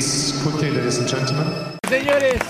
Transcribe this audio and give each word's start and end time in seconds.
please, 0.00 0.32
quickly, 0.42 0.70
ladies 0.70 0.98
and 0.98 1.08
gentlemen. 1.08 1.46
Señores, 1.88 2.40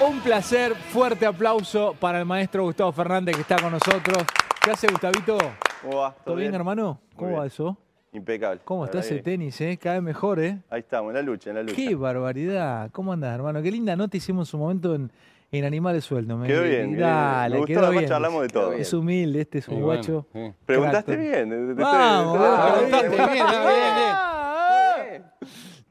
un 0.00 0.20
placer, 0.20 0.74
fuerte 0.74 1.26
aplauso 1.26 1.94
para 2.00 2.18
el 2.18 2.24
maestro 2.24 2.62
Gustavo 2.64 2.92
Fernández 2.92 3.34
que 3.34 3.42
está 3.42 3.56
con 3.60 3.72
nosotros. 3.72 4.24
¿Qué 4.64 4.70
hace 4.70 4.88
Gustavito? 4.88 5.36
¿Cómo 5.82 5.98
va? 5.98 6.14
¿Todo 6.24 6.36
bien, 6.36 6.54
hermano? 6.54 6.98
¿Cómo 7.16 7.30
Muy 7.30 7.38
va 7.40 7.46
eso? 7.46 7.76
Impecable. 8.12 8.60
¿Cómo 8.64 8.86
está 8.86 9.00
ese 9.00 9.18
tenis, 9.18 9.60
eh? 9.60 9.78
Cada 9.80 9.96
vez 9.96 10.02
mejor, 10.04 10.40
¿eh? 10.40 10.58
Ahí 10.70 10.80
estamos, 10.80 11.10
en 11.10 11.16
la 11.16 11.22
lucha, 11.22 11.50
en 11.50 11.56
la 11.56 11.62
lucha. 11.62 11.76
Qué 11.76 11.94
barbaridad. 11.94 12.90
¿Cómo 12.92 13.12
andás, 13.12 13.34
hermano? 13.34 13.60
Qué 13.62 13.70
linda 13.70 13.94
nota 13.94 14.16
hicimos 14.16 14.48
en 14.48 14.50
su 14.50 14.58
momento 14.58 14.94
en, 14.94 15.12
en 15.52 15.64
Animales 15.64 16.04
Sueldos. 16.04 16.38
me- 16.38 16.46
Quedó 16.48 16.62
bien, 16.62 16.98
Dale, 16.98 17.48
bien. 17.48 17.52
Me 17.52 17.58
gustó, 17.74 17.80
quedó 17.80 17.90
bien. 17.92 18.06
charlamos 18.08 18.42
de 18.42 18.48
todo. 18.48 18.72
Es 18.72 18.92
humilde, 18.94 19.42
este 19.42 19.58
es 19.58 19.68
un 19.68 19.74
Sí, 19.76 19.80
bueno, 19.82 20.02
guacho. 20.02 20.26
sí. 20.32 20.52
Preguntaste 20.66 21.16
bien. 21.16 21.76
Vamos. 21.76 22.38
Preguntaste 22.78 23.08
bien, 23.10 23.20
ah, 23.20 23.32
bien, 23.32 23.46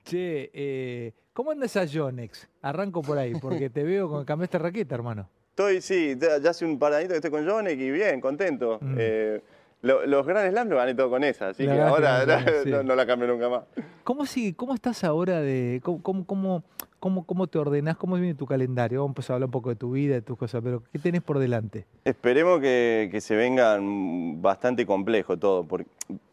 Che, 0.10 0.50
eh, 0.54 1.14
¿cómo 1.34 1.52
anda 1.52 1.66
esa 1.66 1.86
Yonex? 1.86 2.50
Arranco 2.62 3.02
por 3.02 3.18
ahí, 3.18 3.34
porque 3.40 3.70
te 3.70 3.84
veo 3.84 4.10
con 4.10 4.26
cambiaste 4.26 4.58
raqueta, 4.58 4.96
hermano. 4.96 5.30
Estoy, 5.52 5.82
sí, 5.82 6.16
ya 6.20 6.50
hace 6.50 6.66
un 6.66 6.80
par 6.80 6.92
de 6.94 6.98
añitos 7.00 7.14
que 7.20 7.28
estoy 7.28 7.32
con 7.32 7.48
Jonek 7.48 7.78
y 7.80 7.92
bien, 7.92 8.20
contento. 8.22 8.80
Mm. 8.82 8.96
Eh, 8.98 9.42
lo- 9.82 10.06
los 10.06 10.26
Grand 10.26 10.50
Slams 10.52 10.70
los 10.72 10.80
gané 10.80 10.96
todo 10.96 11.10
con 11.10 11.24
esa, 11.24 11.50
así 11.50 11.64
La 11.64 11.76
que 11.76 11.82
ahora 11.82 12.26
no, 12.26 12.40
no, 12.40 12.48
sí. 12.64 12.70
no- 12.72 12.84
no 12.84 12.96
la 12.96 13.06
cambio 13.06 13.28
nunca 13.28 13.50
más. 13.50 13.64
¿Cómo, 14.04 14.26
sigue, 14.26 14.56
cómo 14.56 14.74
estás 14.74 15.04
ahora 15.04 15.42
de. 15.42 15.80
Cómo, 15.84 16.02
cómo, 16.02 16.26
cómo, 16.26 16.64
cómo, 17.00 17.26
cómo 17.26 17.48
te 17.48 17.60
ordenás? 17.60 17.96
¿Cómo 17.98 18.16
viene 18.16 18.34
tu 18.36 18.46
calendario? 18.48 19.02
Vamos 19.02 19.16
pues, 19.16 19.30
a 19.30 19.34
hablar 19.36 19.48
un 19.48 19.52
poco 19.52 19.70
de 19.70 19.76
tu 19.76 19.92
vida, 19.92 20.16
de 20.16 20.22
tus 20.22 20.38
cosas, 20.38 20.62
pero 20.64 20.82
¿qué 20.92 20.98
tenés 21.00 21.22
por 21.22 21.38
delante? 21.40 21.86
Esperemos 22.06 22.60
que, 22.62 23.10
que 23.12 23.22
se 23.22 23.36
vengan 23.36 24.42
bastante 24.42 24.86
complejo 24.86 25.38
todo, 25.38 25.66
porque 25.66 25.90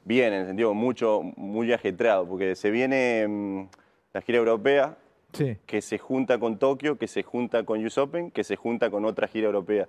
bien, 0.07 0.33
en 0.33 0.41
el 0.43 0.47
sentido 0.47 0.73
mucho, 0.73 1.21
muy 1.37 1.73
ajetreado, 1.73 2.27
porque 2.27 2.55
se 2.55 2.71
viene 2.71 3.27
mm, 3.29 3.69
la 4.15 4.21
gira 4.23 4.39
europea, 4.39 4.97
Sí. 5.33 5.57
que 5.67 5.83
se 5.83 5.99
junta 5.99 6.39
con 6.39 6.59
Tokio, 6.59 6.97
que 6.97 7.09
se 7.09 7.23
junta 7.23 7.65
con 7.65 7.85
US 7.85 7.99
Open, 7.99 8.31
que 8.31 8.45
se 8.45 8.57
junta 8.57 8.89
con 8.89 9.05
otra 9.05 9.27
gira 9.29 9.47
europea. 9.49 9.87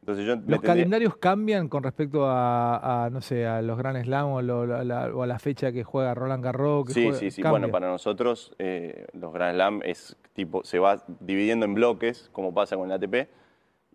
Entonces 0.00 0.26
yo 0.26 0.34
¿Los 0.34 0.44
tendría- 0.44 0.60
calendarios 0.62 1.16
cambian 1.16 1.68
con 1.68 1.82
respecto 1.84 2.26
a, 2.26 3.04
a, 3.04 3.10
no 3.10 3.20
sé, 3.20 3.46
a 3.46 3.62
los 3.62 3.78
Grand 3.78 4.02
Slam 4.02 4.26
o, 4.26 4.42
lo- 4.42 4.66
la, 4.66 4.82
la- 4.84 5.14
o 5.14 5.22
a 5.22 5.26
la 5.26 5.38
fecha 5.38 5.72
que 5.72 5.84
juega 5.84 6.14
Roland 6.14 6.42
Garros? 6.42 6.86
que 6.86 6.92
Sí, 6.92 7.04
juega- 7.04 7.18
sí, 7.18 7.30
sí. 7.30 7.40
cambia? 7.42 7.60
Bueno, 7.60 7.72
para 7.72 7.88
nosotros 7.88 8.52
eh, 8.58 9.06
los 9.12 9.32
Grand 9.32 9.54
Slam 9.54 9.80
es 9.84 10.16
tipo, 10.34 10.64
se 10.64 10.78
va 10.80 11.02
dividiendo 11.20 11.64
en 11.66 11.74
bloques, 11.74 12.28
como 12.32 12.52
pasa 12.52 12.76
con 12.76 12.90
el 12.90 12.92
ATP. 12.92 13.28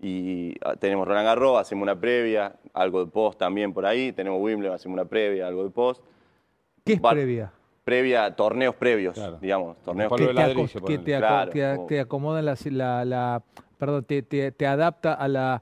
Y 0.02 0.56
ah, 0.64 0.76
tenemos 0.76 1.08
Roland 1.08 1.26
Garros, 1.26 1.60
hacemos 1.60 1.84
una 1.84 2.00
previa, 2.00 2.56
algo 2.74 3.04
de 3.06 3.12
post 3.12 3.40
también 3.40 3.74
por 3.74 3.86
ahí. 3.86 4.12
Tenemos 4.12 4.42
Wimbledon, 4.42 4.76
hacemos 4.76 4.94
una 4.96 5.06
previa, 5.06 5.48
algo 5.48 5.64
de 5.64 5.70
post. 5.70 6.04
¿Qué 6.84 6.94
es 6.94 7.02
va- 7.02 7.12
previa? 7.12 7.52
Previa, 7.84 8.36
torneos 8.36 8.76
previos, 8.76 9.14
Claro. 9.14 9.38
digamos. 9.40 9.78
Torneos 9.84 10.12
que 10.16 10.22
de 10.24 10.28
te, 10.30 10.34
ladrillo, 10.34 10.82
que 10.86 10.98
te, 10.98 11.16
aco- 11.16 11.28
Claro, 11.28 11.52
que 11.52 11.66
a- 11.66 11.76
como- 11.76 11.88
te 11.88 12.00
acomodan 12.00 12.46
la, 12.46 12.56
la- 12.72 13.06
la- 13.06 13.44
perdón, 13.78 14.04
te, 14.06 14.22
te- 14.24 14.52
te 14.52 14.66
adapta 14.68 15.14
a 15.14 15.28
la, 15.28 15.62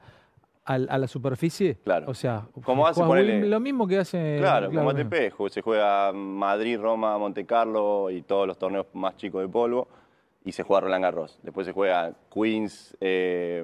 al- 0.66 0.88
a, 0.89 0.98
la 0.98 1.08
superficie. 1.08 1.78
Claro. 1.84 2.06
O 2.09 2.14
sea, 2.14 2.48
Como 2.64 2.88
hace, 2.88 3.02
ponele- 3.02 3.45
lo 3.45 3.59
mismo 3.59 3.86
que 3.88 3.98
hace. 4.00 4.38
Claro, 4.39 4.67
como 4.67 4.84
bueno. 4.86 5.02
ATP, 5.02 5.31
se 5.50 5.61
juega 5.61 6.11
Madrid, 6.14 6.80
Roma, 6.80 7.17
Monte 7.17 7.45
Carlo 7.45 8.09
y 8.09 8.22
todos 8.22 8.48
los 8.48 8.58
torneos 8.58 8.88
más 8.94 9.16
chicos 9.17 9.42
de 9.42 9.50
polvo. 9.50 9.88
Y 10.45 10.52
se 10.54 10.64
juega 10.64 10.81
Roland 10.81 11.04
Garros. 11.04 11.39
Después 11.42 11.66
se 11.67 11.72
juega 11.73 12.14
Queens, 12.34 12.98
eh, 13.00 13.64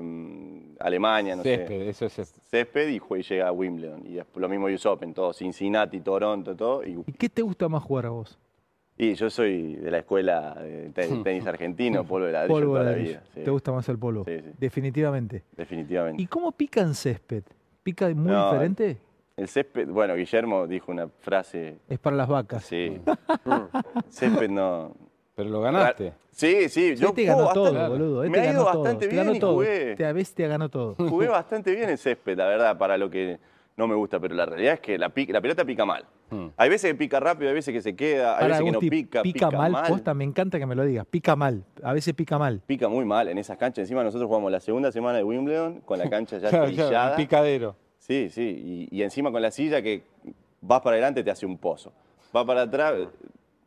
Alemania, 0.79 1.35
no 1.35 1.43
sé. 1.43 1.57
Césped, 1.57 1.81
eso 1.87 2.05
es 2.05 2.19
este. 2.19 2.39
césped 2.49 2.89
y 2.89 2.99
jue- 2.99 3.21
llega 3.27 3.47
a 3.47 3.51
Wimbledon. 3.51 4.05
Y 4.05 4.13
después 4.15 4.41
lo 4.41 4.49
mismo 4.49 4.67
US 4.67 4.85
Open, 4.85 5.13
todo, 5.13 5.33
Cincinnati, 5.33 5.99
Toronto, 6.01 6.55
todo. 6.55 6.83
Y, 6.85 7.03
¿Y 7.05 7.13
qué 7.13 7.29
te 7.29 7.41
gusta 7.41 7.67
más 7.69 7.83
jugar 7.83 8.05
a 8.07 8.09
vos? 8.09 8.37
y 9.01 9.13
yo 9.13 9.29
soy 9.29 9.75
de 9.77 9.91
la 9.91 9.99
escuela 9.99 10.55
de 10.55 10.89
te- 10.89 11.07
tenis 11.23 11.45
argentino, 11.47 12.03
polvo 12.03 12.25
de 12.25 12.33
ladrillo 12.33 12.59
Polvo 12.59 12.73
toda 12.73 12.83
de 12.89 12.91
la 12.91 12.97
vida. 12.97 13.23
sí, 13.33 13.41
¿Te 13.45 13.49
gusta 13.49 13.71
más 13.71 13.87
el 13.87 13.97
polvo? 13.97 14.25
Sí, 14.25 14.39
sí. 14.41 14.51
Definitivamente. 14.57 15.43
Definitivamente. 15.55 16.21
¿Y 16.21 16.27
cómo 16.27 16.51
pica 16.51 16.81
en 16.81 16.93
césped? 16.93 17.43
¿Pica 17.81 18.07
muy 18.09 18.31
No, 18.33 18.51
diferente? 18.51 18.97
El 19.37 19.47
césped, 19.47 19.87
bueno, 19.87 20.15
Guillermo 20.15 20.67
dijo 20.67 20.91
una 20.91 21.07
frase, 21.07 21.77
Es 21.87 21.97
para 21.97 22.17
las 22.17 22.27
vacas. 22.27 22.65
sí. 22.65 22.99
césped 24.09 24.49
no... 24.49 24.93
Pero 25.39 25.51
lo 25.51 25.61
ganaste. 25.61 26.11
Sí, 26.31 26.67
sí, 26.67 26.95
Sí, 26.95 26.95
yo 26.97 27.13
te 27.13 27.23
juego 27.25 27.39
ganó 27.43 27.53
todo, 27.53 27.63
bastante- 27.73 27.89
boludo. 27.89 28.19
Me 28.21 28.27
Este 28.27 28.39
ha 28.39 28.43
ganó 28.43 28.53
ido 28.61 28.71
todo. 28.71 28.79
bastante 28.83 29.07
te 29.07 29.15
ganó 29.15 29.23
bien 29.31 29.35
y 29.35 29.39
todo. 29.39 29.53
jugué. 29.53 29.95
Te, 29.95 30.05
a 30.05 30.11
veces 30.11 30.35
te 30.35 30.47
ganó 30.49 30.67
todo. 30.69 30.95
Jugué 30.95 31.27
bastante 31.29 31.71
bien 31.73 31.89
el 31.89 31.97
césped, 31.97 32.37
la 32.37 32.45
verdad, 32.47 32.77
para 32.77 32.97
lo 32.97 33.09
que 33.09 33.39
no 33.77 33.87
me 33.87 33.95
gusta, 33.95 34.19
pero 34.19 34.35
la 34.35 34.45
realidad 34.45 34.73
es 34.73 34.79
que 34.81 34.97
la, 34.97 35.09
la 35.15 35.41
pelota 35.41 35.63
pica 35.63 35.85
mal. 35.85 36.03
Hmm. 36.29 36.47
Hay 36.57 36.69
veces 36.69 36.91
que 36.91 36.95
pica 36.95 37.21
rápido, 37.21 37.47
hay 37.49 37.55
veces 37.55 37.73
que 37.73 37.81
se 37.81 37.95
queda, 37.95 38.33
hay 38.33 38.41
Pará, 38.41 38.47
veces 38.47 38.65
que 38.65 38.71
no 38.71 38.77
Gusti, 38.79 38.89
pica, 38.89 39.21
pica, 39.21 39.49
mal, 39.49 39.71
mal. 39.71 39.87
posta, 39.87 40.13
me 40.13 40.25
encanta 40.25 40.59
que 40.59 40.65
me 40.65 40.75
lo 40.75 40.83
digas. 40.83 41.05
Pica 41.09 41.37
mal. 41.37 41.63
A 41.81 41.93
veces 41.93 42.13
pica 42.13 42.37
mal. 42.37 42.61
Pica 42.67 42.89
muy 42.89 43.05
mal 43.05 43.29
en 43.29 43.37
esas 43.37 43.57
canchas. 43.57 43.83
Encima 43.83 44.03
nosotros 44.03 44.27
jugamos 44.27 44.51
la 44.51 44.59
segunda 44.59 44.91
semana 44.91 45.19
de 45.19 45.23
Wimbledon 45.23 45.79
con 45.85 45.97
la 45.99 46.09
cancha 46.09 46.37
ya 46.37 46.49
trillada. 46.65 47.11
un 47.11 47.15
picadero. 47.15 47.75
Sí, 47.97 48.29
sí. 48.29 48.87
Y, 48.91 48.97
y 48.97 49.03
encima 49.03 49.31
con 49.31 49.41
la 49.41 49.51
silla 49.51 49.81
que 49.81 50.03
vas 50.59 50.81
para 50.81 50.95
adelante 50.95 51.23
te 51.23 51.31
hace 51.31 51.45
un 51.45 51.57
pozo. 51.57 51.93
Vas 52.33 52.43
para 52.45 52.63
atrás, 52.63 52.93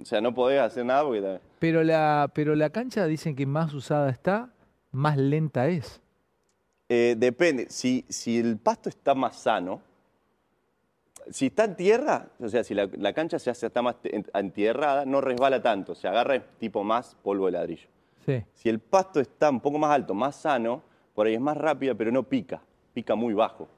o 0.00 0.04
sea, 0.04 0.20
no 0.20 0.34
podés 0.34 0.60
hacer 0.60 0.84
nada 0.84 1.04
porque... 1.04 1.40
Pero 1.62 1.84
la, 1.84 2.28
pero 2.34 2.56
la 2.56 2.70
cancha 2.70 3.06
dicen 3.06 3.36
que 3.36 3.46
más 3.46 3.72
usada 3.72 4.10
está, 4.10 4.50
más 4.90 5.16
lenta 5.16 5.68
es. 5.68 6.00
Eh, 6.88 7.14
depende. 7.16 7.66
Si, 7.70 8.04
si 8.08 8.40
el 8.40 8.56
pasto 8.58 8.88
está 8.88 9.14
más 9.14 9.36
sano, 9.36 9.80
si 11.30 11.46
está 11.46 11.62
en 11.66 11.76
tierra, 11.76 12.26
o 12.40 12.48
sea, 12.48 12.64
si 12.64 12.74
la, 12.74 12.88
la 12.98 13.12
cancha 13.12 13.38
se 13.38 13.48
hace, 13.48 13.66
está 13.68 13.80
más 13.80 13.94
entierrada, 14.34 15.04
no 15.06 15.20
resbala 15.20 15.62
tanto. 15.62 15.94
Se 15.94 16.08
agarra 16.08 16.42
tipo 16.58 16.82
más 16.82 17.14
polvo 17.22 17.46
de 17.46 17.52
ladrillo. 17.52 17.86
Sí. 18.26 18.42
Si 18.54 18.68
el 18.68 18.80
pasto 18.80 19.20
está 19.20 19.48
un 19.48 19.60
poco 19.60 19.78
más 19.78 19.92
alto, 19.92 20.14
más 20.14 20.34
sano, 20.34 20.82
por 21.14 21.28
ahí 21.28 21.34
es 21.34 21.40
más 21.40 21.56
rápida, 21.56 21.94
pero 21.94 22.10
no 22.10 22.24
pica. 22.24 22.60
Pica 22.92 23.14
muy 23.14 23.34
bajo. 23.34 23.68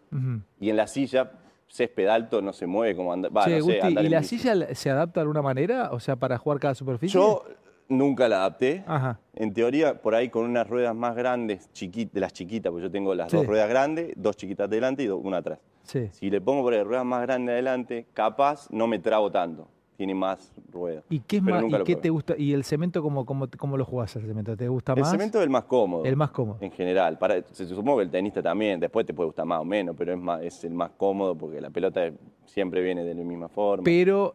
Y 0.59 0.71
en 0.71 0.77
la 0.77 0.87
silla, 0.87 1.33
césped 1.69 2.06
alto, 2.06 2.41
no 2.41 2.55
se 2.55 2.67
mueve 2.67 2.97
como 2.97 3.12
Che, 3.15 3.21
no 3.31 3.43
sé, 3.44 3.61
Gusti, 3.61 3.89
¿y 3.89 4.09
la 4.09 4.21
bici. 4.21 4.39
silla 4.39 4.55
la- 4.55 4.75
se 4.75 4.89
adapta 4.91 5.21
de 5.21 5.23
alguna 5.23 5.43
manera? 5.43 5.91
O 5.93 6.00
sea, 6.00 6.17
para 6.17 6.39
jugar 6.39 6.59
cada 6.61 6.75
superficie. 6.75 7.21
Yo 7.21 7.44
nunca 7.89 8.28
la 8.28 8.37
adapté. 8.37 8.84
Ajá. 8.87 9.19
En 9.34 9.53
teoría, 9.53 10.00
por 10.00 10.15
ahí 10.15 10.28
con 10.28 10.45
unas 10.45 10.69
ruedas 10.69 10.95
más 10.95 11.15
grandes, 11.17 11.69
de 11.72 12.21
las 12.21 12.33
chiquitas, 12.33 12.71
porque 12.71 12.84
yo 12.84 12.91
tengo 12.91 13.15
las 13.15 13.31
Sí. 13.31 13.37
dos 13.37 13.47
ruedas 13.47 13.69
grandes, 13.69 14.12
dos 14.17 14.37
chiquitas 14.37 14.69
delante 14.71 15.03
y 15.05 15.09
una 15.09 15.39
atrás. 15.39 15.59
Sí. 15.83 16.09
Si 16.12 16.31
le 16.31 16.41
pongo 16.41 16.62
por 16.62 16.73
ahí 16.75 16.83
ruedas 16.83 17.05
más 17.05 17.23
grandes 17.23 17.53
adelante, 17.53 18.06
capaz 18.15 18.69
no 18.71 18.87
me 18.87 18.99
trabo 18.99 19.31
tanto. 19.31 19.69
Tiene 19.97 20.12
más 20.12 20.53
ruedas. 20.73 21.05
¿Y 21.09 21.21
qué, 21.21 21.37
es 21.37 21.43
más, 21.43 21.62
y 21.62 21.84
qué 21.84 21.94
te 21.94 22.11
gusta? 22.11 22.34
¿Y 22.37 22.53
el 22.53 22.65
cemento 22.65 23.00
cómo, 23.00 23.25
cómo, 23.25 23.47
cómo 23.56 23.77
lo 23.77 23.84
jugás 23.84 24.17
el 24.17 24.27
cemento? 24.27 24.56
¿Te 24.56 24.67
gusta 24.67 24.93
El 24.94 25.03
más? 25.03 25.11
cemento 25.12 25.39
es 25.39 25.44
el 25.44 25.50
más 25.50 25.65
cómodo. 25.65 26.05
El 26.05 26.17
más 26.17 26.33
cómodo. 26.33 26.59
En 26.61 26.73
general. 26.73 27.17
Para, 27.17 27.41
se 27.53 27.65
supongo 27.67 27.99
que 27.99 28.03
el 28.05 28.11
tenista 28.11 28.43
también, 28.43 28.81
después 28.81 29.06
te 29.06 29.15
puede 29.15 29.27
gustar 29.28 29.47
más 29.47 29.61
o 29.61 29.65
menos, 29.65 29.94
pero 29.97 30.12
es, 30.12 30.19
más, 30.19 30.43
es 30.43 30.65
el 30.65 30.75
más 30.75 30.91
cómodo 30.97 31.37
porque 31.37 31.61
la 31.61 31.71
pelota 31.71 32.11
siempre 32.44 32.83
viene 32.83 33.05
de 33.05 33.15
la 33.15 33.23
misma 33.23 33.49
forma. 33.49 33.84
Pero 33.84 34.34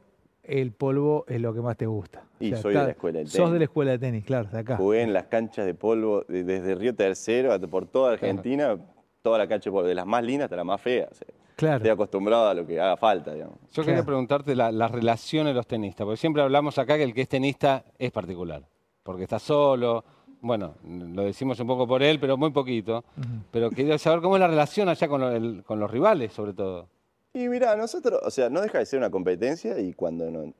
el 0.49 0.71
polvo 0.71 1.25
es 1.27 1.39
lo 1.39 1.53
que 1.53 1.61
más 1.61 1.77
te 1.77 1.85
gusta. 1.85 2.23
Y 2.39 2.55
soy 2.55 2.73
de 2.73 2.83
la 2.83 2.89
escuela 2.91 3.19
Sos 3.21 3.31
tenis. 3.33 3.51
de 3.51 3.57
la 3.59 3.63
escuela 3.65 3.91
de 3.91 3.99
tenis, 3.99 4.25
claro, 4.25 4.49
de 4.49 4.59
acá. 4.59 4.77
Jugué 4.77 5.01
en 5.03 5.13
las 5.13 5.25
canchas 5.25 5.65
de 5.65 5.73
polvo 5.73 6.23
de- 6.27 6.43
desde 6.43 6.75
Río 6.75 6.95
Tercero 6.95 7.53
hasta 7.53 7.67
por 7.67 7.85
toda 7.85 8.13
Argentina, 8.13 8.77
toda 9.21 9.37
la 9.37 9.47
cancha 9.47 9.69
de 9.69 9.73
polvo, 9.73 9.87
de 9.87 9.95
las 9.95 10.05
más 10.05 10.23
lindas 10.23 10.45
hasta 10.45 10.55
las 10.55 10.65
más 10.65 10.81
feas. 10.81 11.09
O 11.11 11.15
sea, 11.15 11.27
Claro. 11.55 11.75
Estoy 11.77 11.89
acostumbrado 11.91 12.47
a 12.47 12.53
lo 12.53 12.65
que 12.65 12.79
haga 12.79 12.95
falta, 12.95 13.33
digamos. 13.33 13.57
Yo 13.73 13.83
quería 13.83 14.05
preguntarte 14.05 14.55
la, 14.55 14.71
la 14.71 14.87
relación 14.87 15.45
de 15.45 15.53
los 15.53 15.67
tenistas, 15.67 16.05
porque 16.05 16.15
siempre 16.15 16.41
hablamos 16.41 16.77
acá 16.79 16.95
que 16.95 17.03
el 17.03 17.13
que 17.13 17.23
es 17.23 17.27
tenista 17.27 17.83
es 17.97 18.11
particular, 18.13 18.63
porque 19.03 19.23
está 19.23 19.39
solo. 19.39 20.05
Bueno, 20.39 20.75
lo 20.85 21.23
decimos 21.25 21.59
un 21.59 21.67
poco 21.67 21.85
por 21.85 22.01
él, 22.01 22.17
pero 22.17 22.37
muy 22.37 22.51
poquito. 22.51 23.03
Pero 23.51 23.69
quería 23.71 23.97
saber 23.97 24.21
cómo 24.21 24.37
es 24.37 24.39
la 24.39 24.47
relación 24.47 24.87
allá 24.87 25.09
con, 25.09 25.19
lo- 25.19 25.31
el- 25.31 25.61
con 25.65 25.81
los 25.81 25.91
rivales, 25.91 26.31
sobre 26.31 26.53
todo. 26.53 26.87
Y 27.33 27.47
mira, 27.47 27.75
nosotros, 27.75 28.19
o 28.23 28.31
sea, 28.31 28.49
no 28.49 28.61
deja 28.61 28.79
de 28.79 28.85
ser 28.85 28.97
una 28.99 29.09
competencia 29.11 29.79
y 29.79 29.93
cuando 29.93 30.31
no- 30.31 30.53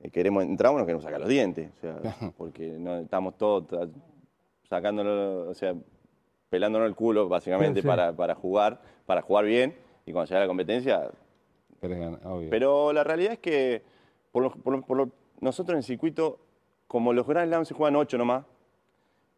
eh, 0.00 0.10
queremos, 0.10 0.44
entramos 0.44 0.78
nos 0.78 0.86
queremos 0.86 1.02
sacar 1.04 1.20
los 1.20 1.28
dientes, 1.28 1.70
o 1.78 1.80
sea, 1.80 1.96
porque 2.36 2.76
no, 2.78 2.98
estamos 2.98 3.36
todos 3.38 3.64
sacándolo, 4.68 5.48
o 5.48 5.54
sea, 5.54 5.74
pelándonos 6.50 6.88
el 6.88 6.94
culo 6.94 7.28
básicamente 7.28 7.80
Sí, 7.80 7.82
sí. 7.82 7.88
Para, 7.88 8.12
para 8.14 8.34
jugar, 8.34 8.80
para 9.06 9.22
jugar 9.22 9.44
bien 9.46 9.74
y 10.06 10.12
cuando 10.12 10.28
llega 10.28 10.40
la 10.40 10.46
competencia 10.46 11.10
obvio. 12.24 12.50
Pero 12.50 12.92
la 12.92 13.04
realidad 13.04 13.32
es 13.34 13.38
que 13.38 13.82
por 14.32 14.42
lo- 14.42 14.50
por 14.50 14.74
lo- 14.74 14.82
por 14.82 14.96
lo- 14.96 15.10
nosotros 15.40 15.74
en 15.74 15.78
el 15.78 15.84
circuito, 15.84 16.38
como 16.86 17.12
los 17.12 17.26
Grand 17.26 17.48
Slam 17.48 17.64
se 17.64 17.74
juegan 17.74 17.96
ocho 17.96 18.16
nomás, 18.18 18.44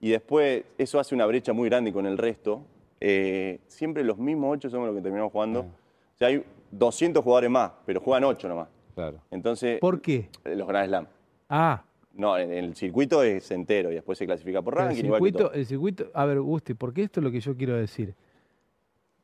y 0.01 0.11
después 0.11 0.65
eso 0.79 1.01
hace 1.01 1.15
una 1.15 1.27
brecha 1.27 1.53
muy 1.53 1.69
grande 1.69 1.93
con 1.93 2.07
el 2.07 2.19
resto, 2.19 2.63
eh, 3.01 3.61
siempre 3.67 4.05
los 4.05 4.19
mismos 4.19 4.55
ocho 4.57 4.69
somos 4.71 4.87
los 4.89 4.97
que 4.97 5.03
terminamos 5.03 5.33
jugando. 5.33 5.61
O 5.61 6.19
sea, 6.19 6.29
hay 6.29 6.45
200 6.71 7.23
jugadores 7.23 7.51
más, 7.51 7.73
pero 7.85 8.01
juegan 8.01 8.25
ocho 8.25 8.49
nomás. 8.49 8.69
claro. 8.95 9.21
Entonces, 9.31 9.79
¿Por 9.81 10.01
qué? 10.01 10.29
eh, 10.45 10.57
los 10.57 10.67
Grand 10.69 10.89
Slam. 10.89 11.07
Ah, 11.49 11.83
No, 12.15 12.37
en, 12.39 12.51
en 12.53 12.65
el 12.65 12.75
circuito 12.75 13.23
es 13.23 13.51
entero 13.51 13.91
y 13.93 13.95
después 13.95 14.17
se 14.19 14.27
clasifica 14.27 14.63
por 14.63 14.75
el 14.75 14.79
ranking. 14.87 15.05
igual 15.05 15.21
que 15.21 15.27
circuito, 15.27 15.45
todo. 15.49 15.53
el 15.53 15.67
circuito, 15.67 16.11
a 16.15 16.25
ver, 16.25 16.41
Gusti, 16.41 16.75
porque 16.75 17.03
esto 17.03 17.21
es 17.21 17.25
lo 17.25 17.31
que 17.31 17.41
yo 17.41 17.57
quiero 17.57 17.77
decir. 17.77 18.15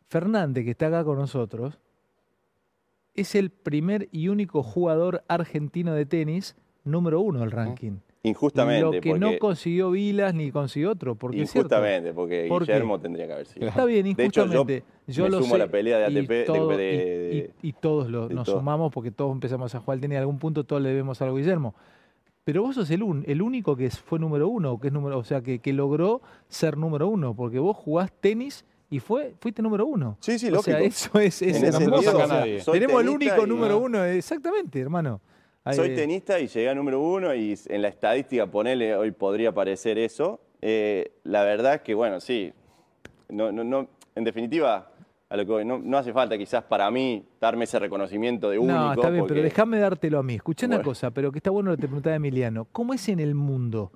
Fernández, 0.08 0.64
que 0.64 0.72
está 0.72 0.88
acá 0.88 1.04
con 1.04 1.16
nosotros, 1.18 1.78
es 3.14 3.34
el 3.34 3.50
primer 3.50 4.08
y 4.12 4.28
único 4.28 4.62
jugador 4.62 5.24
argentino 5.28 5.94
de 5.94 6.06
tenis 6.06 6.54
número 6.84 7.20
uno 7.20 7.40
del 7.40 7.50
ranking. 7.50 7.98
Injustamente. 8.24 8.82
lo 8.82 9.00
que 9.00 9.18
no 9.18 9.38
consiguió 9.38 9.90
Vilas 9.90 10.32
ni 10.34 10.50
consiguió 10.52 10.92
otro. 10.92 11.14
Porque 11.16 11.42
es. 11.42 11.54
Injustamente, 11.56 12.12
porque. 12.12 12.48
Guillermo 12.48 13.00
tendría 13.00 13.26
que 13.26 13.32
haber 13.32 13.46
sido. 13.46 13.66
Está 13.66 13.84
bien, 13.84 14.04
De 14.14 14.24
hecho, 14.24 14.44
yo 14.46 14.52
injustamente. 14.52 14.84
yo 15.08 15.24
me 15.24 15.30
lo 15.30 15.42
sumo 15.42 15.54
a 15.56 15.58
la 15.58 15.68
pelea 15.68 15.98
de 15.98 16.04
ATP, 16.06 16.28
de- 16.32 16.44
todo- 16.44 16.68
de- 16.68 16.74
y- 16.94 16.96
de- 16.96 17.52
y- 17.62 17.68
y 17.68 17.72
todos 17.72 18.08
lo- 18.08 18.28
nos 18.28 18.46
todo. 18.46 18.58
sumamos 18.58 18.92
porque 18.92 19.10
todos 19.10 19.32
empezamos 19.32 19.74
a 19.74 19.80
jugar 19.80 19.96
al 19.96 20.00
tenis. 20.00 20.14
En 20.16 20.20
algún 20.20 20.38
punto 20.38 20.64
todos 20.64 20.80
le 20.82 20.90
debemos 20.90 21.20
algo 21.20 21.36
a 21.36 21.38
Guillermo. 21.40 21.74
Pero 22.44 22.62
vos 22.62 22.74
sos 22.74 22.90
el, 22.90 23.02
un- 23.02 23.24
el 23.26 23.40
único 23.42 23.76
que 23.76 23.90
fue 23.90 24.18
número 24.18 24.48
uno, 24.48 24.78
que 24.80 24.88
es 24.88 24.92
número, 24.92 25.18
o 25.18 25.24
sea, 25.24 25.42
que, 25.42 25.58
que 25.60 25.72
logró 25.72 26.22
ser 26.48 26.76
número 26.76 27.08
uno, 27.08 27.34
porque 27.34 27.58
vos 27.60 27.76
jugás 27.76 28.12
tenis 28.20 28.64
y 28.90 28.98
fue, 29.00 29.34
fuiste 29.40 29.62
número 29.62 29.86
uno. 29.86 30.16
Sí, 30.20 30.38
sí, 30.38 30.46
O 30.52 30.60
sea, 30.62 30.74
lógico. 30.78 30.78
eso 30.88 31.18
es, 31.20 31.40
es 31.42 31.56
En 31.56 31.64
ese 31.66 31.82
hermoso. 31.84 32.02
sentido, 32.02 32.24
O 32.24 32.26
sea, 32.28 32.38
nadie. 32.40 32.60
soy 32.60 32.78
tenemos 32.80 33.00
el 33.02 33.08
único 33.08 33.44
y- 33.44 33.48
número 33.48 33.78
uno, 33.78 34.04
exactamente, 34.04 34.80
hermano. 34.80 35.20
Soy 35.70 35.94
tenista 35.94 36.40
y 36.40 36.48
llegué 36.48 36.68
a 36.68 36.74
número 36.74 37.00
uno 37.00 37.34
y 37.34 37.56
en 37.68 37.82
la 37.82 37.88
estadística, 37.88 38.46
ponele, 38.46 38.96
hoy 38.96 39.12
podría 39.12 39.50
aparecer 39.50 39.96
eso. 39.96 40.40
Eh, 40.60 41.12
la 41.24 41.44
verdad 41.44 41.74
es 41.76 41.80
que, 41.82 41.94
bueno, 41.94 42.20
sí, 42.20 42.52
no, 43.28 43.52
no, 43.52 43.62
no, 43.62 43.88
en 44.16 44.24
definitiva, 44.24 44.90
a 45.28 45.36
lo 45.36 45.46
que 45.46 45.52
voy, 45.52 45.64
no, 45.64 45.78
no 45.78 45.96
hace 45.98 46.12
falta 46.12 46.36
quizás 46.36 46.64
para 46.64 46.90
mí 46.90 47.24
darme 47.40 47.64
ese 47.64 47.78
reconocimiento 47.78 48.50
de 48.50 48.58
único. 48.58 48.74
No, 48.76 48.92
está 48.92 49.08
bien, 49.10 49.20
porque- 49.20 49.34
pero 49.34 49.44
déjame 49.44 49.78
dártelo 49.78 50.18
a 50.18 50.22
mí. 50.24 50.34
Escuché 50.34 50.66
una 50.66 50.82
cosa, 50.82 51.10
pero 51.12 51.30
que 51.30 51.38
está 51.38 51.50
bueno 51.50 51.70
lo 51.70 51.76
que 51.76 51.82
te 51.82 51.86
preguntaba 51.86 52.16
Emiliano. 52.16 52.66
¿Cómo 52.72 52.92
es 52.92 53.08
en 53.08 53.20
el 53.20 53.34
mundo? 53.36 53.92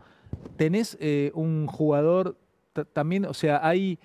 ¿Tenés 0.56 0.96
eh, 1.00 1.32
un 1.34 1.66
jugador 1.66 2.36
ta- 2.72 2.84
también, 2.84 3.24
o 3.26 3.34
sea, 3.34 3.60
hay 3.66 3.98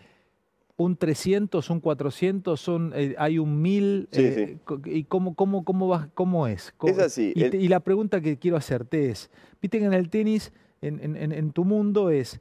un 0.82 0.96
300, 0.98 1.70
un 1.70 1.80
400, 1.80 2.60
son, 2.60 2.92
eh, 2.96 3.16
hay 3.18 3.38
un 3.40 3.62
1000? 3.62 4.08
Sí, 4.12 4.22
eh, 4.22 4.58
sí. 4.68 4.76
¿Y 4.92 5.04
cómo, 5.06 5.36
cómo, 5.36 5.64
cómo, 5.64 6.48
es? 6.48 6.74
¿Cómo- 6.78 6.92
Es 6.94 7.00
así, 7.00 7.34
Y, 7.36 7.44
el- 7.44 7.52
te- 7.52 7.58
y 7.58 7.68
la 7.68 7.80
pregunta 7.80 8.22
que 8.22 8.38
quiero 8.38 8.58
hacerte 8.58 9.10
es, 9.10 9.30
viste 9.62 9.80
que 9.80 9.86
en 9.86 9.94
el 9.94 10.10
tenis, 10.10 10.52
en, 10.82 11.00
en- 11.04 11.16
en- 11.16 11.32
en 11.32 11.52
tu 11.52 11.64
mundo 11.66 12.10
es, 12.10 12.40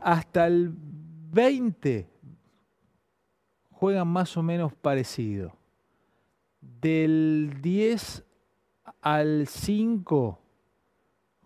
hasta 0.00 0.46
el 0.46 0.72
20 1.32 2.08
juegan 3.70 4.08
más 4.08 4.36
o 4.36 4.42
menos 4.42 4.74
parecido. 4.74 5.56
Del 6.60 7.58
10 7.62 8.24
al 9.00 9.46
5 9.46 10.38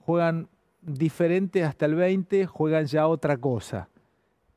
juegan 0.01 0.49
diferente 0.83 1.65
hasta 1.65 1.87
el 1.87 1.95
20, 1.95 2.47
juegan 2.47 2.87
ya 2.87 3.07
otra 3.07 3.37
cosa. 3.39 3.89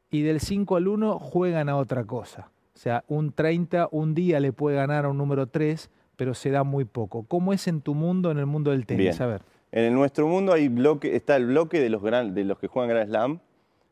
Y 0.10 0.22
del 0.22 0.40
5 0.40 0.76
al 0.78 0.88
1 0.88 1.20
juegan 1.20 1.70
a 1.70 1.78
otra 1.78 2.04
cosa. 2.06 2.50
O 2.76 2.80
sea, 2.80 3.04
un 3.08 3.32
30 3.32 3.90
un 3.92 4.14
día 4.14 4.40
le 4.40 4.54
puede 4.54 4.76
ganar 4.78 5.06
a 5.06 5.10
un 5.10 5.18
número 5.18 5.48
3, 5.48 5.90
pero 6.16 6.34
se 6.34 6.50
da 6.52 6.64
muy 6.64 6.86
poco. 6.86 7.24
¿Cómo 7.24 7.54
es 7.54 7.68
en 7.68 7.82
tu 7.82 7.94
mundo, 7.94 8.32
en 8.32 8.38
el 8.38 8.46
mundo 8.46 8.72
del 8.72 8.86
tenis? 8.86 9.18
Bien. 9.18 9.22
A 9.22 9.26
ver. 9.26 9.42
En 9.72 9.84
el- 9.86 9.94
nuestro 9.94 10.28
mundo 10.28 10.54
hay 10.54 10.68
bloque, 10.70 11.16
está 11.16 11.36
el 11.36 11.48
bloque 11.48 11.80
de 11.80 11.90
los, 11.90 12.02
gran- 12.02 12.34
de 12.34 12.44
los 12.46 12.58
que 12.60 12.68
juegan 12.68 12.90
Grand 12.90 13.10
Slam, 13.10 13.40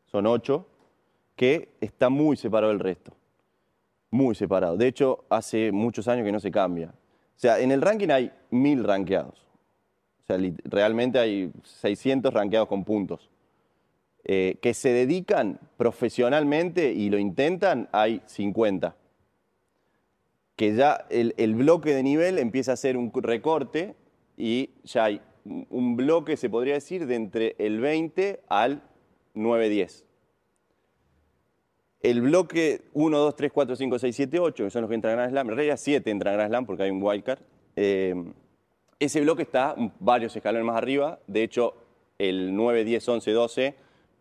son 0.06 0.26
ocho, 0.26 0.66
que 1.34 1.68
está 1.80 2.08
muy 2.08 2.36
separado 2.36 2.72
del 2.72 2.80
resto. 2.80 3.12
Muy 4.10 4.34
separado. 4.34 4.76
De 4.78 4.86
hecho, 4.86 5.24
hace 5.28 5.72
muchos 5.72 6.08
años 6.08 6.24
que 6.24 6.32
no 6.32 6.40
se 6.40 6.50
cambia. 6.50 6.88
O 6.88 7.38
sea, 7.38 7.58
en 7.60 7.70
el 7.72 7.82
ranking 7.82 8.08
hay 8.08 8.32
mil 8.50 8.84
rankeados. 8.84 9.44
O 10.22 10.26
sea, 10.26 10.38
realmente 10.64 11.18
hay 11.18 11.52
600 11.64 12.32
rankeados 12.32 12.68
con 12.68 12.84
puntos. 12.84 13.28
Eh, 14.28 14.58
que 14.60 14.74
se 14.74 14.88
dedican 14.88 15.60
profesionalmente 15.76 16.92
y 16.92 17.10
lo 17.10 17.18
intentan, 17.18 17.88
hay 17.92 18.22
50 18.26 18.96
que 20.56 20.74
ya 20.74 21.06
el, 21.10 21.34
el 21.36 21.54
bloque 21.54 21.94
de 21.94 22.02
nivel 22.02 22.38
empieza 22.38 22.72
a 22.72 22.76
ser 22.76 22.96
un 22.96 23.12
recorte 23.14 23.94
y 24.36 24.70
ya 24.84 25.04
hay 25.04 25.20
un- 25.44 25.96
bloque, 25.96 26.36
se 26.36 26.48
podría 26.50 26.74
decir, 26.74 27.06
de 27.06 27.14
entre 27.14 27.54
el 27.58 27.78
20 27.78 28.40
al 28.48 28.82
9-10. 29.34 30.04
El 32.00 32.22
bloque 32.22 32.82
1, 32.94 33.18
2, 33.18 33.36
3, 33.36 33.52
4, 33.52 33.76
5, 33.76 33.98
6, 33.98 34.16
7, 34.16 34.38
8, 34.40 34.64
que 34.64 34.70
son 34.70 34.82
los 34.82 34.88
que 34.88 34.94
entran 34.94 35.12
a 35.12 35.16
Grand 35.16 35.30
Slam, 35.32 35.50
en 35.50 35.56
realidad 35.56 35.76
7 35.78 36.10
entran 36.10 36.32
a 36.34 36.36
Grand 36.36 36.50
Slam 36.50 36.66
porque 36.66 36.82
hay 36.84 36.90
un 36.90 37.02
wildcard. 37.02 37.38
eh, 37.76 38.14
ese 38.98 39.20
bloque 39.20 39.42
está 39.42 39.74
varios 40.00 40.34
escalones 40.34 40.64
más 40.64 40.76
arriba. 40.76 41.18
De 41.26 41.42
hecho, 41.42 41.74
el 42.18 42.56
9, 42.56 42.82
10, 42.84 43.06
11, 43.06 43.30
12 43.30 43.74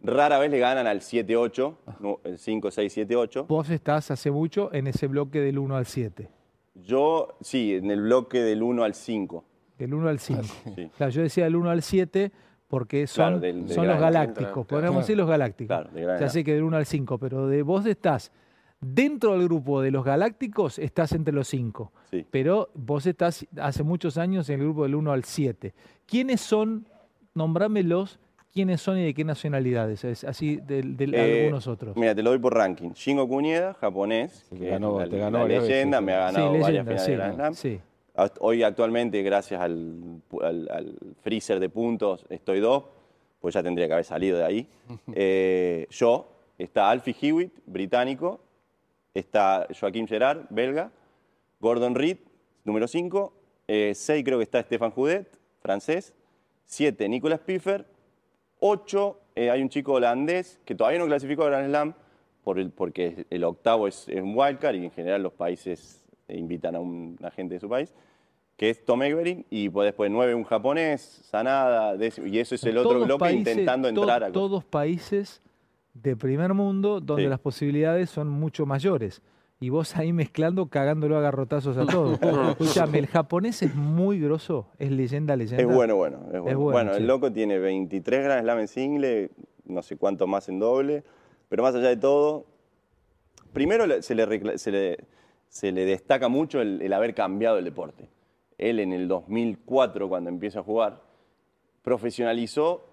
rara 0.03 0.38
vez 0.39 0.51
le 0.51 0.59
ganan 0.59 0.88
al 0.88 1.01
7, 1.01 1.36
8, 1.36 1.77
no, 2.00 2.19
el 2.24 2.38
5, 2.38 2.71
6, 2.71 2.94
7, 2.94 3.15
8. 3.15 3.45
Vos 3.47 3.69
estás 3.69 4.12
hace 4.12 4.31
mucho 4.31 4.74
en 4.74 4.88
ese 4.88 5.07
bloque 5.07 5.39
del 5.42 5.57
1 5.59 5.75
al 5.75 5.86
7. 5.86 6.30
Yo, 6.75 7.38
sí, 7.42 7.75
en 7.75 7.89
el 7.92 8.01
bloque 8.01 8.39
del 8.42 8.62
1 8.62 8.83
al 8.83 8.94
5. 8.94 9.44
Del 9.77 9.94
1 9.94 10.07
al 10.09 10.19
5. 10.19 10.44
Sí. 10.75 10.89
Claro, 10.97 11.12
yo 11.12 11.21
decía 11.21 11.45
del 11.45 11.56
1 11.56 11.69
al 11.69 11.81
7 11.81 12.31
porque 12.68 13.07
son, 13.07 13.25
Claro, 13.25 13.39
del- 13.39 13.65
del 13.68 13.75
son 13.75 13.88
los 13.88 14.00
galácticos, 14.00 14.65
podríamos 14.65 15.01
decir 15.03 15.15
los 15.18 15.27
galácticos. 15.30 15.88
Claro, 15.89 16.19
ya 16.19 16.30
sé 16.30 16.44
que 16.44 16.53
del 16.53 16.63
1 16.63 16.77
al 16.77 16.86
5, 16.86 17.18
pero 17.18 17.48
de 17.48 17.62
vos 17.62 17.86
estás 17.86 18.31
dentro 18.81 19.31
del 19.33 19.44
grupo 19.45 19.81
de 19.81 19.89
los 19.91 20.03
galácticos, 20.03 20.77
estás 20.80 21.12
entre 21.13 21.33
los 21.33 21.48
5. 21.48 21.91
Sí. 22.12 22.25
Pero 22.30 22.69
vos 22.74 23.06
estás 23.06 23.45
hace 23.59 23.83
muchos 23.83 24.18
años 24.18 24.50
en 24.50 24.59
el 24.59 24.65
grupo 24.65 24.83
del 24.83 24.95
1 24.95 25.12
al 25.12 25.24
7. 25.24 25.74
¿Quiénes 26.06 26.41
son, 26.41 26.88
nombrámelos, 27.33 28.19
quiénes 28.55 28.79
son 28.81 28.97
y 28.97 29.03
de 29.03 29.13
qué 29.13 29.25
nacionalidades? 29.25 30.05
Es 30.05 30.23
así 30.23 30.55
de, 30.55 30.81
de 30.81 31.05
Eh, 31.11 31.41
algunos 31.41 31.67
otros. 31.67 31.95
Mira, 31.97 32.15
te 32.15 32.23
lo 32.23 32.29
doy 32.29 32.39
por 32.39 32.53
ranking. 32.55 32.91
Shingo 32.91 33.27
Kunieda, 33.27 33.73
japonés, 33.73 34.45
Sí, 34.49 34.57
que 34.57 34.69
ganó- 34.69 35.01
es 35.01 35.09
te 35.09 35.17
ganó 35.17 35.39
la 35.39 35.59
leyenda, 35.59 35.99
me 35.99 36.13
sí. 36.13 36.17
ha 36.17 36.29
sí, 36.29 36.35
ganado 36.35 36.51
varias 36.51 36.67
leyenda, 36.69 36.91
finales 36.91 37.05
sí, 37.05 37.11
de 37.11 37.17
Grand 37.17 37.35
Slam. 37.35 37.53
sí. 37.53 37.79
Hoy 38.39 38.63
actualmente, 38.63 39.21
gracias 39.23 39.59
al, 39.59 40.21
al- 40.41 40.69
al 40.71 40.95
freezer 41.21 41.59
de 41.59 41.67
puntos, 41.67 42.25
estoy 42.29 42.61
dos, 42.61 42.85
pues 43.41 43.53
ya 43.53 43.61
tendría 43.61 43.87
que 43.87 43.93
haber 43.93 44.05
salido 44.05 44.37
de 44.37 44.45
ahí. 44.45 44.67
Eh, 45.13 45.85
yo, 45.89 46.25
está 46.57 46.89
Alfie 46.89 47.13
Hewitt, 47.21 47.51
británico, 47.65 48.39
está 49.13 49.67
Joaquim 49.77 50.07
Gerard, 50.07 50.45
belga, 50.49 50.91
Gordon 51.59 51.93
Reed, 51.93 52.19
número 52.63 52.87
5, 52.87 53.33
6 53.67 54.23
creo 54.23 54.37
que 54.37 54.43
está 54.43 54.61
Stefan 54.61 54.91
Judet, 54.91 55.27
francés, 55.59 56.13
7 56.63 57.09
Nicolas 57.09 57.41
Piffer, 57.41 57.85
8 58.59 59.19
hay 59.35 59.61
un 59.61 59.69
chico 59.69 59.93
holandés 59.93 60.59
que 60.65 60.75
todavía 60.75 60.99
no 60.99 61.05
clasificó 61.07 61.43
a 61.43 61.47
Grand 61.49 61.67
Slam 61.67 61.93
por 62.43 62.59
el- 62.59 62.71
porque 62.71 63.25
el 63.29 63.43
octavo 63.43 63.88
es, 63.88 64.07
es 64.07 64.21
un 64.21 64.33
wildcard 64.38 64.75
y 64.75 64.85
en 64.85 64.91
general 64.91 65.24
los 65.24 65.33
países 65.33 66.03
invitan 66.29 66.75
a 66.75 66.79
un 66.79 67.17
agente 67.24 67.55
de 67.55 67.59
su 67.59 67.67
país, 67.69 67.93
que 68.57 68.69
es 68.69 68.85
Tom 68.85 69.03
Everin, 69.03 69.45
y 69.50 69.67
pues 69.69 69.88
después 69.88 70.09
9 70.09 70.33
un 70.33 70.43
japonés, 70.45 71.01
Sanada, 71.01 71.97
décimo, 71.97 72.27
y 72.27 72.39
eso 72.39 72.55
es 72.55 72.63
el 72.63 72.77
otro 72.77 72.91
Todos 72.93 73.05
bloque 73.07 73.19
países- 73.19 73.47
intentando 73.53 73.91
to- 73.93 74.01
entrar 74.01 74.24
a... 74.24 74.31
Todos 74.31 74.63
países 74.63 75.41
de 75.93 76.15
primer 76.15 76.53
mundo 76.53 77.00
donde 77.01 77.24
Sí. 77.24 77.29
las 77.29 77.39
posibilidades 77.39 78.09
son 78.09 78.29
mucho 78.29 78.65
mayores. 78.65 79.21
Y 79.59 79.69
vos 79.69 79.95
ahí 79.95 80.12
mezclando, 80.12 80.67
cagándolo 80.67 81.17
a 81.17 81.21
garrotazos 81.21 81.77
a 81.77 81.85
todos. 81.91 82.19
Escuchame, 82.21 83.00
el 83.00 83.07
japonés 83.07 83.62
es 83.63 83.74
muy 83.74 84.19
grosso, 84.19 84.67
es 84.79 84.91
leyenda, 84.91 85.35
leyenda. 85.35 85.63
Es 85.63 85.67
bueno, 85.74 85.95
bueno. 85.95 86.17
Es 86.33 86.41
bueno, 86.41 86.43
bueno, 86.43 86.59
Bueno, 86.71 86.93
sí. 86.93 87.01
el 87.01 87.07
loco 87.07 87.31
tiene 87.31 87.57
23 87.59 88.24
Grand 88.24 88.41
Slam 88.43 88.59
en 88.59 88.67
single, 88.67 89.31
no 89.65 89.81
sé 89.81 89.95
cuánto 89.97 90.27
más 90.27 90.50
en 90.50 90.59
doble, 90.59 91.03
pero 91.50 91.63
más 91.63 91.74
allá 91.74 91.88
de 91.89 91.97
todo, 91.97 92.45
primero 93.53 93.88
le- 93.88 94.01
se 94.01 94.13
le, 94.13 94.25
recla- 94.27 94.57
se 94.57 94.71
le- 94.71 94.97
se 95.47 95.71
le 95.71 95.85
destaca 95.85 96.27
mucho 96.27 96.59
el, 96.62 96.81
el 96.81 96.91
haber 96.91 97.15
cambiado 97.15 97.57
el 97.57 97.63
deporte. 97.65 98.09
Él 98.57 98.79
en 98.79 98.91
el 98.91 99.07
2004, 99.07 100.09
cuando 100.09 100.29
empieza 100.29 100.59
a 100.59 100.63
jugar, 100.63 101.01
profesionalizó 101.81 102.85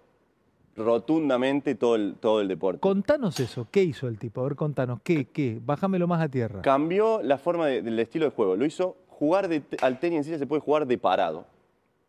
rotundamente 0.77 1.75
todo 1.75 1.97
el, 1.97 2.15
todo 2.21 2.41
el 2.41 2.49
deporte. 2.49 2.81
Contanos 2.81 3.39
eso, 3.41 3.67
¿qué 3.71 3.83
hizo 3.83 4.09
el 4.09 4.19
tipo? 4.19 4.41
A 4.41 4.45
ver, 4.45 4.57
contanos, 4.57 5.01
¿qué? 5.03 5.27
¿Qué? 5.27 5.61
Bájamelo 5.65 6.07
más 6.07 6.23
a 6.23 6.29
tierra. 6.29 6.63
Cambió 6.63 7.23
la 7.23 7.39
forma 7.39 7.67
de- 7.67 7.83
del 7.83 7.99
estilo 7.99 8.25
de 8.27 8.31
juego. 8.31 8.57
Lo 8.57 8.65
hizo 8.65 8.97
jugar 9.09 9.49
de, 9.49 9.63
al 9.83 9.99
tenis 10.01 10.19
en 10.19 10.25
sí 10.25 10.31
ya 10.31 10.39
se 10.39 10.47
puede 10.47 10.61
jugar 10.63 10.87
de 10.87 10.99
parado, 10.99 11.47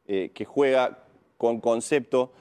eh, 0.07 0.31
que 0.33 0.45
juega 0.45 0.99
con 1.37 1.59
concepto, 1.59 2.31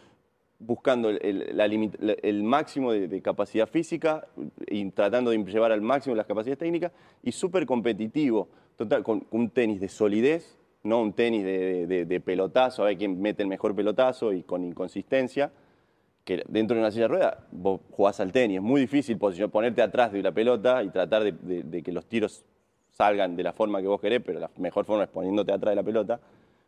buscando 0.59 1.11
el, 1.11 1.19
el- 1.23 1.57
la 1.57 1.67
limit- 1.67 1.97
la- 1.99 2.15
el 2.23 2.43
máximo 2.45 2.93
de, 2.93 3.09
de 3.09 3.21
capacidad 3.21 3.69
física 3.69 4.27
y 4.69 4.89
tratando 4.91 5.33
de 5.33 5.39
llevar 5.45 5.73
al 5.73 5.83
máximo 5.83 6.15
las 6.15 6.27
capacidades 6.27 6.59
técnicas 6.59 6.93
y 7.23 7.33
súper 7.33 7.67
competitivo, 7.67 8.49
total, 8.77 9.03
con 9.03 9.27
un 9.33 9.51
tenis 9.51 9.81
de 9.81 9.89
solidez, 9.89 10.57
no 10.85 11.01
un 11.03 11.13
tenis 11.13 11.45
de, 11.45 11.87
de- 11.89 12.05
de 12.07 12.21
pelotazo, 12.21 12.83
a 12.83 12.87
ver 12.87 12.97
quién 12.99 13.21
mete 13.21 13.43
el 13.43 13.49
mejor 13.49 13.75
pelotazo 13.75 14.33
y 14.33 14.45
con 14.45 14.63
inconsistencia 14.65 15.51
que 16.25 16.45
dentro 16.49 16.75
de 16.77 16.81
una 16.83 16.91
silla 16.91 17.05
de 17.05 17.09
ruedas 17.09 17.37
vos 17.51 17.81
jugás 17.91 18.21
al 18.21 18.31
tenis. 18.33 18.59
Es 18.59 18.63
muy 18.63 18.81
difícil 18.83 19.19
ponerte 19.19 19.83
atrás 19.83 20.13
de 20.13 20.23
la 20.23 20.33
pelota 20.33 20.83
y 20.83 20.91
tratar 20.91 21.23
de 21.33 21.83
que 21.83 21.93
los 21.93 22.07
tiros 22.07 22.45
salgan 22.91 23.35
de 23.37 23.43
la 23.43 23.53
forma 23.53 23.81
que 23.81 23.89
vos 23.89 24.01
querés, 24.01 24.21
pero 24.25 24.39
la 24.39 24.51
mejor 24.59 24.85
forma 24.85 25.05
es 25.05 25.11
poniéndote 25.11 25.51
atrás 25.53 25.73
de 25.73 25.77
la 25.77 25.83
pelota. 25.83 26.21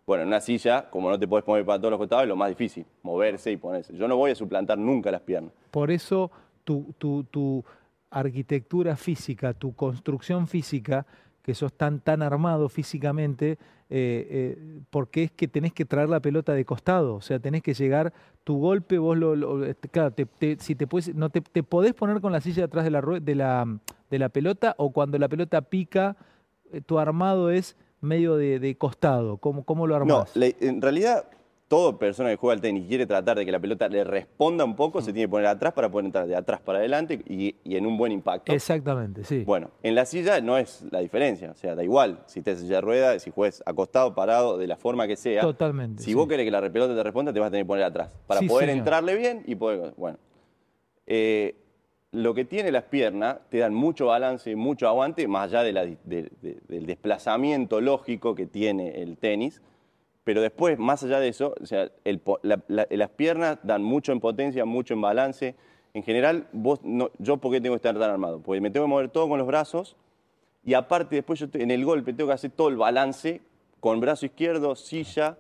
Bueno, 0.07 0.23
en 0.23 0.29
una 0.29 0.41
silla, 0.41 0.91
como 0.91 1.09
no 1.09 1.19
te 1.19 1.27
podés 1.29 1.45
poner 1.45 1.65
para 1.65 1.79
todos 1.79 1.93
los 1.93 1.99
costados, 1.99 2.25
es 2.25 2.29
lo 2.29 2.37
más 2.37 2.49
difícil, 2.51 2.85
moverse 3.03 3.53
y 3.53 3.57
ponerse. 3.57 3.95
Yo 3.97 4.07
no 4.09 4.17
voy 4.17 4.33
a 4.33 4.35
suplantar 4.35 4.77
nunca 4.77 5.11
las 5.11 5.21
piernas. 5.23 5.53
Por 5.71 5.91
eso 5.91 6.31
tu, 6.65 6.95
tu- 6.99 7.25
tu 7.25 7.65
arquitectura 8.11 8.97
física, 8.97 9.55
tu 9.55 9.75
construcción 9.75 10.47
física, 10.47 11.05
que 11.45 11.55
sos 11.55 11.75
tan, 11.75 12.01
tan 12.01 12.23
armado 12.23 12.71
físicamente, 12.71 13.53
eh, 13.53 14.27
eh, 14.31 14.79
porque 14.89 15.25
es 15.25 15.31
que 15.31 15.47
tenés 15.47 15.75
que 15.75 15.85
traer 15.85 16.09
la 16.09 16.21
pelota 16.21 16.55
de 16.55 16.65
costado, 16.65 17.17
o 17.17 17.21
sea, 17.21 17.39
tenés 17.39 17.63
que 17.63 17.75
llegar, 17.75 18.15
tu 18.45 18.59
golpe, 18.59 18.97
vos 18.97 19.15
lo, 19.19 19.37
lo- 19.37 19.63
este, 19.67 19.91
claro, 19.91 20.11
te- 20.11 20.25
te- 20.25 20.57
si 20.59 20.75
te 20.75 20.87
puedes, 20.87 21.15
no 21.15 21.29
te, 21.29 21.43
te 21.43 21.63
podés 21.63 21.93
poner 21.93 22.23
con 22.23 22.33
la 22.33 22.41
silla 22.41 22.65
atrás 22.65 22.85
de 22.85 22.91
la, 22.91 23.03
de 23.03 23.35
la, 23.35 23.79
de 24.11 24.19
la 24.19 24.31
pelota, 24.31 24.75
o 24.79 24.91
cuando 24.91 25.19
la 25.19 25.29
pelota 25.29 25.61
pica, 25.61 26.17
eh, 26.73 26.81
tu 26.81 26.99
armado 26.99 27.51
es 27.51 27.77
medio 28.01 28.37
de, 28.37 28.59
de 28.59 28.77
costado, 28.79 29.37
¿cómo, 29.37 29.65
cómo 29.65 29.87
lo 29.87 29.99
No, 30.03 30.17
armás? 30.21 30.35
le- 30.37 30.57
en 30.61 30.81
realidad, 30.81 31.27
toda 31.75 31.99
persona 31.99 32.31
que 32.31 32.37
juega 32.37 32.55
al 32.55 32.61
tenis 32.61 32.85
y 32.85 32.89
quiere 32.89 33.05
tratar 33.05 33.37
de 33.37 33.45
que 33.45 33.51
la 33.51 33.59
pelota 33.59 33.89
le 33.89 34.05
responda 34.05 34.65
un 34.65 34.77
poco, 34.77 35.01
se 35.03 35.11
Mm. 35.11 35.15
tiene 35.15 35.27
que 35.27 35.31
poner 35.31 35.47
atrás 35.49 35.73
para 35.73 35.91
poder 35.91 36.05
entrar 36.07 36.25
de 36.29 36.37
atrás 36.37 36.61
para 36.61 36.79
adelante 36.79 37.21
y, 37.29 37.57
y 37.65 37.77
en 37.77 37.85
un 37.85 37.97
buen 37.97 38.13
impacto. 38.13 38.53
Exactamente, 38.53 39.25
sí. 39.25 39.43
Bueno, 39.45 39.71
en 39.83 39.97
la 39.97 40.05
silla 40.07 40.41
no 40.41 40.57
es 40.57 40.85
la 40.93 41.01
diferencia, 41.01 41.51
o 41.51 41.55
sea, 41.57 41.75
da 41.75 41.83
igual 41.83 42.21
si 42.27 42.43
te 42.43 42.55
silla 42.55 42.77
de 42.77 42.81
rueda, 42.81 43.19
si 43.19 43.33
juegas 43.33 43.61
acostado, 43.67 44.15
parado, 44.15 44.57
de 44.57 44.69
la 44.69 44.77
forma 44.77 45.09
que 45.09 45.17
sea. 45.17 45.41
Totalmente, 45.43 46.01
Si 46.03 46.11
sí. 46.11 46.15
vos 46.15 46.29
querés 46.29 46.45
que 46.45 46.53
la 46.53 46.61
pelota 46.61 46.95
te 46.95 47.03
responda, 47.03 47.33
te 47.33 47.41
vas 47.41 47.49
a 47.49 47.51
tener 47.51 47.65
que 47.65 47.69
poner 47.69 47.85
atrás 47.85 48.09
para 48.29 48.39
Sí, 48.39 48.47
poder 48.47 48.69
señor. 48.69 48.79
entrarle 48.79 49.17
bien 49.17 49.43
y 49.47 49.57
poder. 49.57 49.95
Bueno, 49.97 50.19
Eh, 51.07 51.57
lo 52.13 52.33
que 52.35 52.45
tiene 52.45 52.71
las 52.71 52.85
piernas 52.85 53.39
te 53.51 53.59
dan 53.59 53.75
mucho 53.75 54.07
balance, 54.07 54.55
mucho 54.57 54.87
aguante, 54.89 55.27
más 55.27 55.49
allá 55.49 55.63
de 55.65 55.73
la 55.73 55.85
di- 55.85 55.99
de- 56.05 56.31
de- 56.41 56.59
del 56.69 56.87
desplazamiento 56.87 57.81
lógico 57.81 58.35
que 58.37 58.47
tiene 58.47 59.03
el 59.03 59.19
tenis. 59.19 59.61
Pero 60.25 60.41
después, 60.41 60.79
más 60.79 61.03
allá 61.03 61.21
de 61.21 61.29
eso, 61.29 61.55
o 61.61 61.67
sea, 61.67 61.91
el 62.05 62.19
po- 62.19 62.41
la- 62.43 62.61
la- 62.69 62.87
las 62.91 63.11
piernas 63.11 63.59
dan 63.63 63.83
mucho 63.83 64.11
en 64.13 64.21
potencia, 64.21 64.65
mucho 64.65 64.95
en 64.95 65.03
balance. 65.03 65.55
En 65.93 66.03
general, 66.03 66.47
vos 66.53 66.81
no- 66.83 67.11
yo, 67.19 67.37
¿por 67.37 67.53
qué 67.53 67.61
tengo 67.61 67.75
que 67.75 67.77
estar 67.87 67.95
tan 67.99 68.11
armado? 68.11 68.41
Porque 68.41 68.61
me 68.61 68.71
tengo 68.71 68.87
que 68.87 68.91
mover 68.91 69.11
todo 69.11 69.29
con 69.29 69.39
los 69.39 69.47
brazos 69.47 69.97
y 70.65 70.73
aparte, 70.75 71.17
después 71.17 71.39
yo 71.39 71.47
en 71.53 71.71
el 71.71 71.85
golpe 71.85 72.15
tengo 72.15 72.29
que 72.29 72.35
hacer 72.35 72.51
todo 72.51 72.69
el 72.69 72.77
balance 72.77 73.43
con 73.81 74.01
brazo 74.01 74.25
izquierdo, 74.25 74.75
silla 74.77 75.37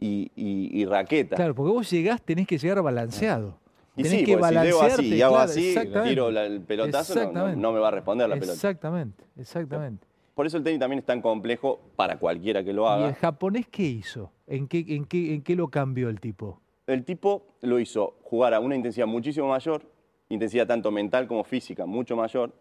y, 0.00 0.32
y- 0.34 0.80
y 0.80 0.84
raqueta. 0.84 1.36
Claro, 1.36 1.54
porque 1.54 1.72
vos 1.72 1.88
llegás, 1.88 2.20
tenés 2.20 2.48
que 2.48 2.58
llegar 2.58 2.82
balanceado. 2.82 3.56
Y 3.96 4.02
tenés 4.02 4.18
sí, 4.18 4.24
que 4.26 4.36
porque 4.36 4.48
si 4.48 4.54
llego 4.64 4.78
balancearte. 4.78 5.02
así 5.06 5.14
y 5.14 5.22
hago 5.22 5.34
claro, 5.36 5.50
así, 5.50 5.74
tiro 6.08 6.28
el 6.30 6.60
pelotazo, 6.62 7.14
no- 7.14 7.20
no, 7.20 7.26
Exactamente. 7.28 7.60
no 7.60 7.72
me 7.72 7.78
va 7.78 7.88
a 7.88 7.90
responder 7.92 8.28
la 8.28 8.34
pelota. 8.34 8.52
Exactamente, 8.52 9.24
exactamente. 9.38 10.04
Por 10.34 10.46
eso 10.46 10.56
el 10.56 10.64
tenis 10.64 10.80
también 10.80 10.98
es 10.98 11.06
tan 11.06 11.22
complejo 11.22 11.80
para 11.96 12.18
cualquiera 12.18 12.64
que 12.64 12.72
lo 12.72 12.84
¿Y 12.84 12.88
haga. 12.88 13.08
el 13.08 13.14
japonés 13.14 13.68
qué 13.68 13.84
hizo? 13.84 14.32
¿En 14.46 14.66
qué, 14.66 14.84
en 14.88 15.04
qué, 15.04 15.34
en 15.34 15.42
qué 15.42 15.54
lo 15.54 15.68
cambió 15.68 16.08
el 16.08 16.20
tipo? 16.20 16.60
El 16.86 17.04
tipo 17.04 17.46
lo 17.62 17.78
hizo 17.78 18.16
jugar 18.24 18.52
a 18.52 18.60
una 18.60 18.74
intensidad 18.74 19.06
muchísimo 19.06 19.48
mayor, 19.48 19.82
intensidad 20.28 20.66
tanto 20.66 20.90
mental 20.90 21.26
como 21.26 21.44
física, 21.44 21.86
mucho 21.86 22.16
mayor. 22.16 22.52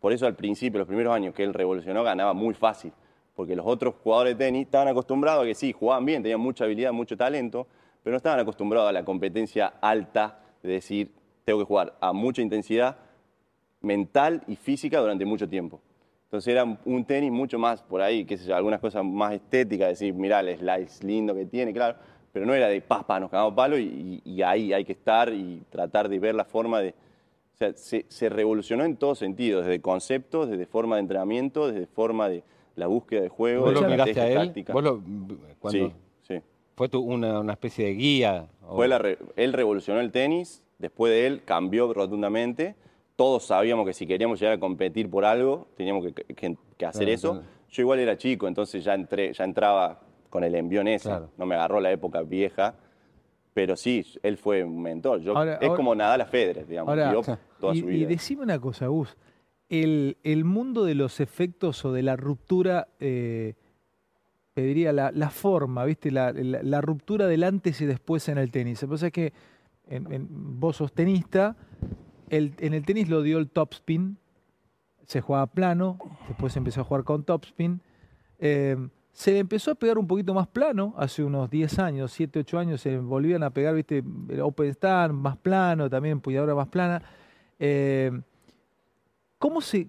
Por 0.00 0.12
eso 0.12 0.26
al 0.26 0.34
principio, 0.34 0.78
los 0.78 0.88
primeros 0.88 1.14
años 1.14 1.32
que 1.32 1.42
él 1.42 1.54
revolucionó, 1.54 2.02
ganaba 2.02 2.34
muy 2.34 2.54
fácil. 2.54 2.92
Porque 3.34 3.54
los 3.54 3.66
otros 3.66 3.94
jugadores 4.02 4.36
de 4.36 4.44
tenis 4.46 4.66
estaban 4.66 4.88
acostumbrados 4.88 5.44
a 5.44 5.46
que 5.46 5.54
sí, 5.54 5.72
jugaban 5.72 6.04
bien, 6.04 6.22
tenían 6.22 6.40
mucha 6.40 6.64
habilidad, 6.64 6.92
mucho 6.92 7.16
talento, 7.16 7.66
pero 8.02 8.12
no 8.12 8.16
estaban 8.16 8.40
acostumbrados 8.40 8.88
a 8.88 8.92
la 8.92 9.04
competencia 9.04 9.74
alta 9.80 10.40
de 10.62 10.72
decir, 10.72 11.12
tengo 11.44 11.60
que 11.60 11.64
jugar 11.64 11.96
a 12.00 12.12
mucha 12.12 12.42
intensidad 12.42 12.96
mental 13.80 14.42
y 14.48 14.56
física 14.56 15.00
durante 15.00 15.24
mucho 15.24 15.48
tiempo. 15.48 15.80
Entonces 16.26 16.52
era 16.52 16.64
un 16.84 17.04
tenis 17.04 17.30
mucho 17.30 17.56
más 17.58 17.80
por 17.82 18.00
ahí, 18.02 18.24
qué 18.24 18.36
sé 18.36 18.46
yo, 18.48 18.56
algunas 18.56 18.80
cosas 18.80 19.04
más 19.04 19.32
estéticas, 19.32 19.88
decir, 19.90 20.12
mirá 20.12 20.40
el 20.40 20.58
slice 20.58 21.06
lindo 21.06 21.34
que 21.34 21.46
tiene, 21.46 21.72
claro, 21.72 21.96
pero 22.32 22.44
no 22.44 22.52
era 22.52 22.66
de 22.68 22.80
papa, 22.80 23.20
nos 23.20 23.30
cagamos 23.30 23.54
palo 23.54 23.78
y, 23.78 24.20
y 24.24 24.42
ahí 24.42 24.72
hay 24.72 24.84
que 24.84 24.92
estar 24.92 25.32
y 25.32 25.62
tratar 25.70 26.08
de 26.08 26.18
ver 26.18 26.34
la 26.34 26.44
forma 26.44 26.80
de... 26.80 26.90
O 26.90 27.58
sea, 27.58 27.72
se, 27.74 28.04
se 28.08 28.28
revolucionó 28.28 28.84
en 28.84 28.96
todo 28.96 29.14
sentido, 29.14 29.60
desde 29.62 29.80
conceptos, 29.80 30.50
desde 30.50 30.66
forma 30.66 30.96
de 30.96 31.02
entrenamiento, 31.02 31.70
desde 31.70 31.86
forma 31.86 32.28
de 32.28 32.42
la 32.74 32.88
búsqueda 32.88 33.22
de 33.22 33.28
juego, 33.28 33.64
¿Vos 33.66 33.74
de 33.74 33.80
lo 33.82 33.88
miraste 33.88 34.20
a 34.20 34.28
él? 34.28 34.34
táctica. 34.48 34.72
¿Vos 34.74 34.82
lo, 34.82 35.00
cuando 35.60 35.88
Sí, 35.88 35.94
sí. 36.34 36.40
¿Fue 36.74 36.88
tu- 36.90 37.00
una, 37.00 37.40
una 37.40 37.52
especie 37.52 37.86
de 37.86 37.94
guía? 37.94 38.48
o- 38.68 38.74
Fue 38.76 38.88
la 38.88 39.00
él 39.36 39.52
revolucionó 39.54 40.00
el 40.00 40.10
tenis, 40.10 40.62
después 40.78 41.10
de 41.12 41.26
él 41.28 41.42
cambió 41.44 41.90
rotundamente. 41.94 42.74
Todos 43.16 43.44
sabíamos 43.46 43.86
que 43.86 43.92
si 43.94 44.06
queríamos 44.06 44.38
llegar 44.38 44.54
a 44.56 44.60
competir 44.60 45.08
por 45.10 45.24
algo, 45.24 45.68
teníamos 45.76 46.04
que, 46.06 46.12
que- 46.12 46.56
que 46.76 46.86
hacer 46.86 47.02
Claro, 47.04 47.14
eso. 47.14 47.32
claro. 47.32 47.46
Yo 47.70 47.82
igual 47.82 47.98
era 47.98 48.16
chico, 48.16 48.46
entonces 48.46 48.84
ya, 48.84 48.94
entré, 48.94 49.32
ya 49.32 49.44
entraba 49.44 50.00
con 50.30 50.44
el 50.44 50.54
envión 50.54 50.86
ese. 50.86 51.08
Claro. 51.08 51.30
No 51.36 51.46
me 51.46 51.54
agarró 51.54 51.80
la 51.80 51.90
época 51.90 52.22
vieja, 52.22 52.74
pero 53.54 53.74
sí, 53.76 54.04
él 54.22 54.36
fue 54.36 54.62
un 54.62 54.82
mentor. 54.82 55.20
Yo, 55.20 55.36
Ahora- 55.36 55.54
es 55.56 55.62
ahora- 55.62 55.76
como 55.76 55.94
Nadal 55.94 56.20
a 56.20 56.26
Federer, 56.26 56.66
digamos. 56.66 56.90
Ahora, 56.90 57.10
toda 57.60 57.74
y, 57.74 57.80
su 57.80 57.88
y 57.90 57.94
vida. 57.96 58.08
decime 58.08 58.42
una 58.42 58.58
cosa, 58.60 58.86
Gus. 58.88 59.16
El, 59.68 60.18
el 60.22 60.44
mundo 60.44 60.84
de 60.84 60.94
los 60.94 61.18
efectos 61.20 61.84
o 61.84 61.92
de 61.92 62.02
la 62.02 62.16
ruptura, 62.16 62.88
eh, 63.00 63.54
pediría 64.54 64.92
la, 64.92 65.10
la 65.10 65.30
forma, 65.30 65.84
¿viste? 65.84 66.10
La, 66.10 66.32
la- 66.32 66.62
la 66.62 66.80
ruptura 66.80 67.26
del 67.26 67.42
antes 67.44 67.80
y 67.80 67.86
después 67.86 68.28
en 68.28 68.38
el 68.38 68.50
tenis. 68.50 68.80
Lo 68.82 68.88
que 68.88 68.92
pasa 68.92 69.06
es 69.08 69.12
que 69.12 69.32
en- 69.88 70.12
en- 70.12 70.28
vos 70.60 70.76
sos 70.76 70.92
tenista, 70.92 71.56
en 72.30 72.74
el 72.74 72.84
tenis 72.84 73.08
lo 73.08 73.22
dio 73.22 73.38
el 73.38 73.48
topspin, 73.48 74.18
se 75.06 75.20
jugaba 75.20 75.46
plano, 75.46 75.98
después 76.28 76.56
empezó 76.56 76.80
a 76.80 76.84
jugar 76.84 77.04
con 77.04 77.24
topspin. 77.24 77.80
Eh, 78.38 78.76
se 79.12 79.38
empezó 79.38 79.70
a 79.70 79.74
pegar 79.76 79.96
un 79.98 80.06
poquito 80.06 80.34
más 80.34 80.46
plano 80.46 80.92
hace 80.98 81.24
unos 81.24 81.48
10 81.48 81.78
años, 81.78 82.12
7, 82.12 82.40
8 82.40 82.58
años, 82.58 82.80
se 82.82 82.98
volvían 82.98 83.42
a 83.42 83.50
pegar, 83.50 83.74
viste, 83.74 84.02
el 84.28 84.40
open 84.40 84.68
stand 84.70 85.14
más 85.14 85.36
plano, 85.38 85.88
también 85.88 86.12
empuñadura 86.12 86.54
más 86.54 86.68
plana. 86.68 87.00
Eh, 87.58 88.10
¿Cómo 89.38 89.60
se, 89.60 89.88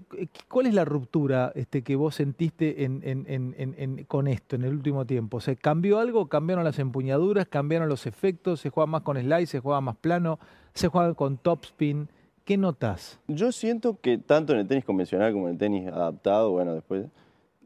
¿Cuál 0.49 0.67
es 0.67 0.73
la 0.73 0.83
ruptura 0.83 1.53
este, 1.55 1.81
que 1.81 1.95
vos 1.95 2.15
sentiste 2.15 2.83
en- 2.83 4.03
con 4.05 4.27
esto 4.27 4.57
en 4.57 4.63
el 4.65 4.73
último 4.73 5.05
tiempo? 5.05 5.39
¿Se 5.39 5.55
cambió 5.55 5.99
algo? 5.99 6.27
¿Cambiaron 6.27 6.65
las 6.65 6.79
empuñaduras? 6.79 7.47
¿Cambiaron 7.47 7.87
los 7.87 8.05
efectos? 8.07 8.59
¿Se 8.59 8.69
juega 8.69 8.87
más 8.87 9.01
con 9.03 9.17
slide? 9.17 9.45
¿Se 9.47 9.59
juega 9.61 9.79
más 9.79 9.95
plano? 9.95 10.37
¿Se 10.73 10.89
juega 10.89 11.13
con 11.13 11.37
topspin? 11.37 12.09
¿Qué 12.47 12.55
notas? 12.55 13.19
Yo 13.27 13.51
siento 13.51 13.99
que 13.99 14.17
tanto 14.17 14.53
en 14.53 14.59
el 14.59 14.67
tenis 14.69 14.85
convencional 14.85 15.33
como 15.33 15.47
en 15.47 15.55
el 15.55 15.57
tenis 15.57 15.85
adaptado, 15.89 16.51
bueno, 16.51 16.75
después, 16.75 17.05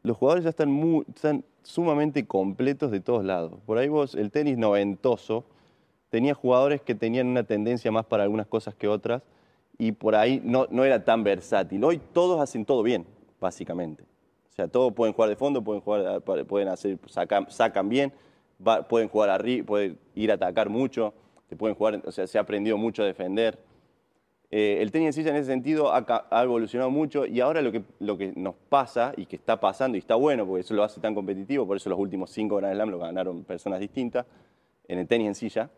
los 0.02 0.16
jugadores 0.16 0.42
ya 0.42 0.50
están, 0.50 0.72
muy, 0.72 1.06
sumamente 1.62 2.26
completos 2.26 2.90
de 2.90 2.98
todos 2.98 3.24
lados. 3.24 3.60
Por 3.64 3.78
ahí 3.78 3.86
vos, 3.86 4.16
el 4.16 4.32
tenis 4.32 4.58
noventoso, 4.58 5.44
tenía 6.08 6.34
jugadores 6.34 6.80
que 6.80 6.96
tenían 6.96 7.28
una 7.28 7.44
tendencia 7.44 7.92
más 7.92 8.06
para 8.06 8.24
algunas 8.24 8.48
cosas 8.48 8.74
que 8.74 8.88
otras 8.88 9.22
y 9.78 9.92
por 9.92 10.16
ahí 10.16 10.42
no, 10.42 10.66
era 10.82 11.04
tan 11.04 11.22
versátil. 11.22 11.84
Hoy 11.84 12.00
todos 12.12 12.40
hacen 12.40 12.64
todo 12.64 12.82
bien, 12.82 13.06
básicamente. 13.40 14.02
O 14.02 14.52
sea, 14.52 14.66
todos 14.66 14.92
pueden 14.94 15.14
jugar 15.14 15.30
de 15.30 15.36
fondo, 15.36 15.62
pueden, 15.62 15.80
jugar, 15.80 16.22
pueden 16.22 16.66
hacer, 16.66 16.98
sacan, 17.06 17.88
bien, 17.88 18.12
pueden 18.88 19.08
jugar 19.08 19.30
arriba, 19.30 19.64
pueden 19.64 19.96
ir 20.16 20.32
a 20.32 20.34
atacar 20.34 20.68
mucho, 20.68 21.14
te 21.46 21.54
pueden 21.54 21.76
jugar, 21.76 22.02
o 22.04 22.10
sea, 22.10 22.26
se 22.26 22.36
ha 22.36 22.40
aprendido 22.40 22.76
mucho 22.76 23.04
a 23.04 23.06
defender. 23.06 23.70
Eh, 24.54 24.82
el 24.82 24.92
tenis 24.92 25.06
en 25.06 25.12
silla 25.14 25.30
en 25.30 25.36
ese 25.36 25.46
sentido 25.50 25.90
ha, 25.94 26.42
evolucionado 26.42 26.90
mucho 26.90 27.24
y 27.24 27.40
ahora 27.40 27.62
lo 27.62 27.72
que, 27.72 27.84
lo 28.00 28.18
que 28.18 28.34
nos 28.36 28.54
pasa 28.68 29.14
y 29.16 29.24
que 29.24 29.36
está 29.36 29.58
pasando 29.58 29.96
y 29.96 30.00
está 30.00 30.14
bueno 30.14 30.46
porque 30.46 30.60
eso 30.60 30.74
lo 30.74 30.84
hace 30.84 31.00
tan 31.00 31.14
competitivo, 31.14 31.66
por 31.66 31.78
eso 31.78 31.88
los 31.88 31.98
últimos 31.98 32.30
cinco 32.30 32.56
Grand 32.56 32.74
Slam 32.74 32.90
lo 32.90 32.98
ganaron 32.98 33.44
personas 33.44 33.80
distintas 33.80 34.26
en 34.88 34.98
el 34.98 35.06
tenis 35.06 35.28
en 35.28 35.34
silla, 35.34 35.70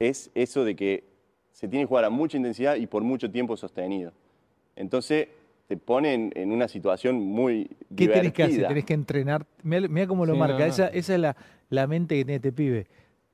es 0.00 0.32
eso 0.34 0.64
de 0.64 0.74
que 0.74 1.04
se 1.52 1.68
tiene 1.68 1.84
que 1.84 1.88
jugar 1.88 2.04
a 2.04 2.10
mucha 2.10 2.36
intensidad 2.36 2.74
y 2.74 2.88
por 2.88 3.04
mucho 3.04 3.30
tiempo 3.30 3.56
sostenido. 3.56 4.12
Entonces 4.74 5.28
te 5.68 5.76
pone 5.76 6.12
en, 6.14 6.32
en 6.34 6.50
una 6.50 6.66
situación 6.66 7.16
muy 7.20 7.70
¿Qué 7.96 8.08
tenés 8.08 8.32
que 8.32 8.42
hacer? 8.42 8.54
divertida. 8.54 8.68
Tenés 8.68 8.84
que 8.86 8.94
entrenar. 8.94 9.46
Mira 9.62 10.06
cómo 10.08 10.26
lo 10.26 10.32
Sí, 10.32 10.38
marca. 10.40 10.58
no, 10.58 10.64
no. 10.64 10.66
Esa, 10.66 10.88
esa 10.88 11.14
es 11.14 11.20
la, 11.20 11.36
la 11.70 11.86
mente 11.86 12.16
que 12.16 12.24
tiene 12.24 12.36
este 12.36 12.52
pibe. 12.52 12.88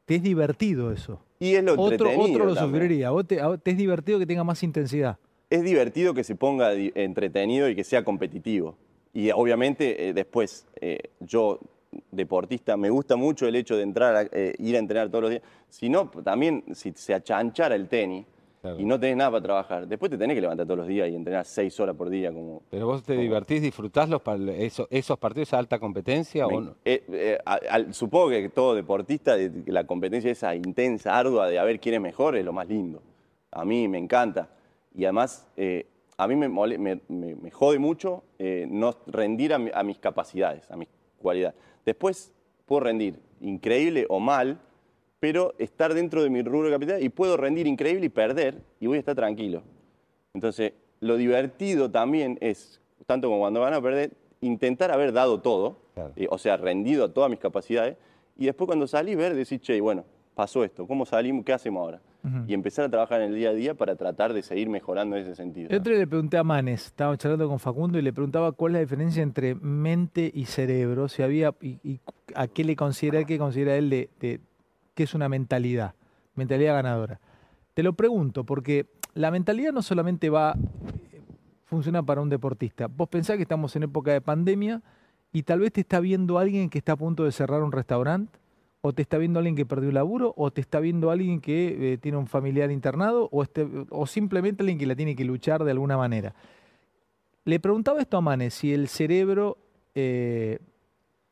Te 0.05 0.17
es 0.17 0.23
divertido 0.23 0.93
eso. 0.93 1.23
Y 1.43 1.55
es 1.57 1.65
lo 1.65 1.73
Otro, 1.73 1.93
entretenido 1.93 2.23
otro 2.31 2.45
lo 2.47 2.55
también. 2.55 2.83
sufriría. 2.83 3.11
Vos 3.11 3.27
te, 3.27 3.41
es 3.65 3.77
divertido 3.77 4.19
que 4.19 4.27
tenga 4.27 4.45
más 4.45 4.63
intensidad. 4.63 5.19
es 5.51 5.63
divertido 5.63 6.15
que 6.15 6.25
se 6.25 6.35
ponga 6.37 6.73
entretenido 6.75 7.69
y 7.69 7.75
que 7.75 7.85
sea 7.85 8.05
competitivo. 8.05 8.77
Y 9.13 9.31
obviamente 9.33 10.09
eh, 10.09 10.13
después, 10.15 10.67
eh, 10.81 10.99
yo, 11.21 11.59
deportista, 12.11 12.77
me 12.77 12.89
gusta 12.91 13.17
mucho 13.17 13.47
el 13.47 13.55
hecho 13.57 13.77
de 13.77 13.83
entrar, 13.83 14.17
a- 14.17 14.29
eh, 14.33 14.55
ir 14.59 14.77
a 14.77 14.79
entrenar 14.79 15.09
todos 15.11 15.23
los 15.23 15.31
días. 15.33 15.43
Si 15.69 15.89
no, 15.89 16.09
también 16.25 16.65
si 16.75 16.93
se 16.95 17.13
achanchara 17.13 17.75
el 17.75 17.89
tenis 17.89 18.25
Claro. 18.63 18.79
y 18.79 18.85
no 18.85 18.99
tenés 19.01 19.17
nada 19.17 19.33
para 19.33 19.43
trabajar, 19.43 19.89
después 19.89 20.09
te 20.09 20.17
tenés 20.17 20.37
que 20.37 20.41
levantar 20.41 20.65
todos 20.65 20.79
los 20.79 20.87
días 20.87 21.09
y 21.11 21.17
entrenar 21.17 21.45
seis 21.45 21.79
horas 21.81 21.97
por 21.97 22.09
día. 22.09 22.33
Como, 22.33 22.63
Pero 22.71 22.87
vos 22.87 23.03
te 23.03 23.15
como- 23.15 23.23
divertís, 23.23 23.61
disfrutás 23.61 24.09
los, 24.09 24.23
esos 24.89 25.19
partidos 25.19 25.51
de 25.51 25.57
alta 25.57 25.81
competencia 25.81 26.47
Me- 26.47 26.55
o 26.57 26.61
no? 26.61 26.75
eh, 26.85 27.03
eh, 27.11 27.39
a- 27.45 27.93
supongo 27.93 28.29
que 28.29 28.49
todo 28.51 28.77
deportista, 28.77 29.35
de- 29.37 29.49
de 29.51 29.73
la 29.73 29.85
competencia 29.85 30.31
esa 30.31 30.55
intensa, 30.55 31.19
ardua 31.19 31.49
de 31.49 31.59
a 31.59 31.65
ver 31.65 31.81
quién 31.81 31.97
es 31.97 32.01
mejor, 32.01 32.37
es 32.37 32.45
lo 32.45 32.53
más 32.53 32.69
lindo. 32.69 33.03
A 33.51 33.65
mí 33.65 33.89
me 33.89 33.99
encanta. 33.99 34.49
Y 34.95 35.05
además, 35.07 35.49
eh, 35.57 35.87
a 36.17 36.29
mí 36.29 36.37
me, 36.37 36.49
mole- 36.49 36.79
me- 36.79 37.01
me- 37.09 37.35
me 37.35 37.51
jode 37.51 37.81
mucho 37.81 38.23
eh, 38.39 38.69
no 38.71 38.95
rendir 39.09 39.55
a, 39.55 39.59
mi- 39.59 39.73
a 39.75 39.83
mis 39.83 39.99
capacidades, 39.99 40.71
a 40.71 40.77
mis 40.77 40.87
cualidades. 41.19 41.57
Después 41.85 42.33
puedo 42.65 42.79
rendir 42.85 43.19
increíble 43.41 44.07
o 44.09 44.21
mal, 44.21 44.61
pero 45.23 45.55
estar 45.59 45.95
dentro 45.95 46.21
de 46.25 46.31
mi 46.31 46.43
rubro 46.43 46.67
de 46.67 46.75
capacidad 46.75 46.99
y 46.99 47.09
puedo 47.09 47.37
rendir 47.37 47.69
increíble 47.69 48.07
y 48.07 48.09
perder 48.09 48.61
y 48.81 48.89
voy 48.89 48.97
a 48.97 48.99
estar 48.99 49.15
tranquilo. 49.15 49.63
Entonces, 50.35 50.73
lo 50.99 51.17
divertido 51.17 51.89
también 51.93 52.39
es, 52.41 52.81
tanto 53.07 53.29
como 53.29 53.39
cuando 53.39 53.61
van 53.61 53.73
a 53.73 53.81
perder, 53.81 54.11
intentar 54.41 54.91
haber 54.91 55.13
dado 55.13 55.41
todo, 55.41 55.77
Claro. 55.95 56.13
eh, 56.17 56.27
o 56.29 56.39
sea, 56.39 56.57
rendido 56.57 57.05
a 57.05 57.13
todas 57.13 57.31
mis 57.31 57.39
capacidades, 57.39 57.97
y 58.37 58.47
después 58.47 58.67
cuando 58.67 58.89
salí 58.89 59.15
ver, 59.15 59.37
decir, 59.37 59.61
che, 59.61 59.81
bueno, 59.81 60.05
pasó 60.35 60.65
esto, 60.65 60.89
¿cómo 60.89 61.07
salimos? 61.07 61.45
¿Qué 61.45 61.53
hacemos 61.53 61.83
ahora? 61.83 62.01
Y 62.49 62.55
empezar 62.55 62.85
a 62.87 62.89
trabajar 62.89 63.21
en 63.21 63.31
el 63.31 63.37
día 63.37 63.51
a 63.51 63.53
día 63.53 63.75
para 63.75 63.95
tratar 63.95 64.33
de 64.33 64.43
seguir 64.43 64.69
mejorando 64.69 65.15
en 65.17 65.23
ese 65.23 65.37
sentido. 65.37 65.69
El 65.71 65.77
otro 65.79 65.93
le 65.93 66.07
pregunté 66.09 66.37
a 66.37 66.43
Manes, 66.43 66.87
estaba 66.87 67.17
charlando 67.17 67.49
con 67.49 67.61
Facundo 67.61 67.97
y 67.99 68.03
le 68.03 68.13
preguntaba 68.13 68.51
cuál 68.51 68.73
es 68.73 68.75
la 68.75 68.81
diferencia 68.81 69.23
entre 69.23 69.55
mente 69.55 70.33
y 70.35 70.47
cerebro, 70.47 71.09
si 71.09 71.23
había 71.23 71.55
y, 71.61 71.79
y 71.85 72.01
a 72.35 72.49
qué 72.49 72.65
le 72.65 72.75
considera, 72.75 73.25
qué 73.25 73.39
considera 73.39 73.77
él 73.77 73.89
de, 73.91 74.09
de 74.21 74.41
qué 74.95 75.05
es 75.05 75.15
una 75.15 75.29
mentalidad, 75.29 75.95
mentalidad 76.35 76.75
ganadora. 76.75 77.21
Te 77.75 77.83
lo 77.83 77.95
pregunto 77.95 78.45
porque 78.45 78.87
la 79.15 79.31
mentalidad 79.31 79.73
no 79.73 79.83
solamente 79.83 80.31
va 80.31 80.57
funciona 81.73 82.03
para 82.03 82.21
un 82.21 82.29
deportista. 82.29 82.87
Vos 82.87 83.09
pensás 83.09 83.37
que 83.37 83.45
estamos 83.45 83.75
en 83.77 83.85
época 83.85 84.13
de 84.13 84.21
pandemia 84.21 84.83
y 85.33 85.45
tal 85.45 85.61
vez 85.61 85.73
te 85.73 85.81
está 85.81 86.01
viendo 86.01 86.39
alguien 86.39 86.69
que 86.69 86.77
está 86.77 86.93
a 86.93 86.97
punto 86.97 87.25
de 87.25 87.33
cerrar 87.33 87.63
un 87.63 87.73
restaurante, 87.73 88.39
o 88.83 88.93
te 88.93 89.01
está 89.01 89.17
viendo 89.17 89.39
alguien 89.39 89.57
que 89.57 89.65
perdió 89.65 89.89
el 89.89 89.95
laburo, 89.95 90.35
o 90.37 90.51
te 90.51 90.61
está 90.61 90.81
viendo 90.81 91.11
alguien 91.11 91.41
que 91.41 91.95
eh, 91.95 91.99
tiene 91.99 92.19
un 92.19 92.27
familiar 92.27 92.71
internado, 92.71 93.29
o, 93.33 93.43
este, 93.43 93.67
o 93.89 94.07
simplemente 94.07 94.63
alguien 94.63 94.79
que 94.79 94.85
la 94.85 94.95
tiene 94.95 95.17
que 95.17 95.25
luchar 95.25 95.65
de 95.65 95.71
alguna 95.71 95.97
manera. 95.97 96.35
Le 97.45 97.59
preguntaba 97.59 98.01
esto 98.01 98.19
a 98.19 98.21
Manes, 98.21 98.53
si 98.53 98.75
el 98.75 98.89
cerebro 98.89 99.57
eh, 99.95 100.59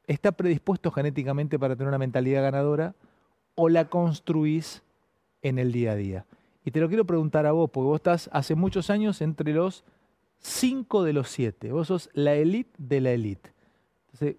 está 0.06 0.32
predispuesto 0.32 0.90
genéticamente 0.90 1.58
para 1.58 1.76
tener 1.76 1.88
una 1.88 1.98
mentalidad 1.98 2.42
ganadora, 2.42 2.94
o 3.60 3.68
la 3.68 3.90
construís 3.90 4.82
en 5.42 5.58
el 5.58 5.70
día 5.70 5.92
a 5.92 5.94
día. 5.94 6.26
Y 6.64 6.70
te 6.70 6.80
lo 6.80 6.88
quiero 6.88 7.04
preguntar 7.04 7.44
a 7.44 7.52
vos, 7.52 7.68
porque 7.70 7.86
vos 7.86 7.96
estás 7.96 8.30
hace 8.32 8.54
muchos 8.54 8.88
años 8.88 9.20
entre 9.20 9.52
los 9.52 9.84
cinco 10.38 11.02
de 11.02 11.12
los 11.12 11.28
siete. 11.28 11.70
Vos 11.70 11.88
sos 11.88 12.08
la 12.14 12.34
elite 12.34 12.70
de 12.78 13.02
la 13.02 13.10
elite. 13.10 13.52
Entonces, 14.06 14.36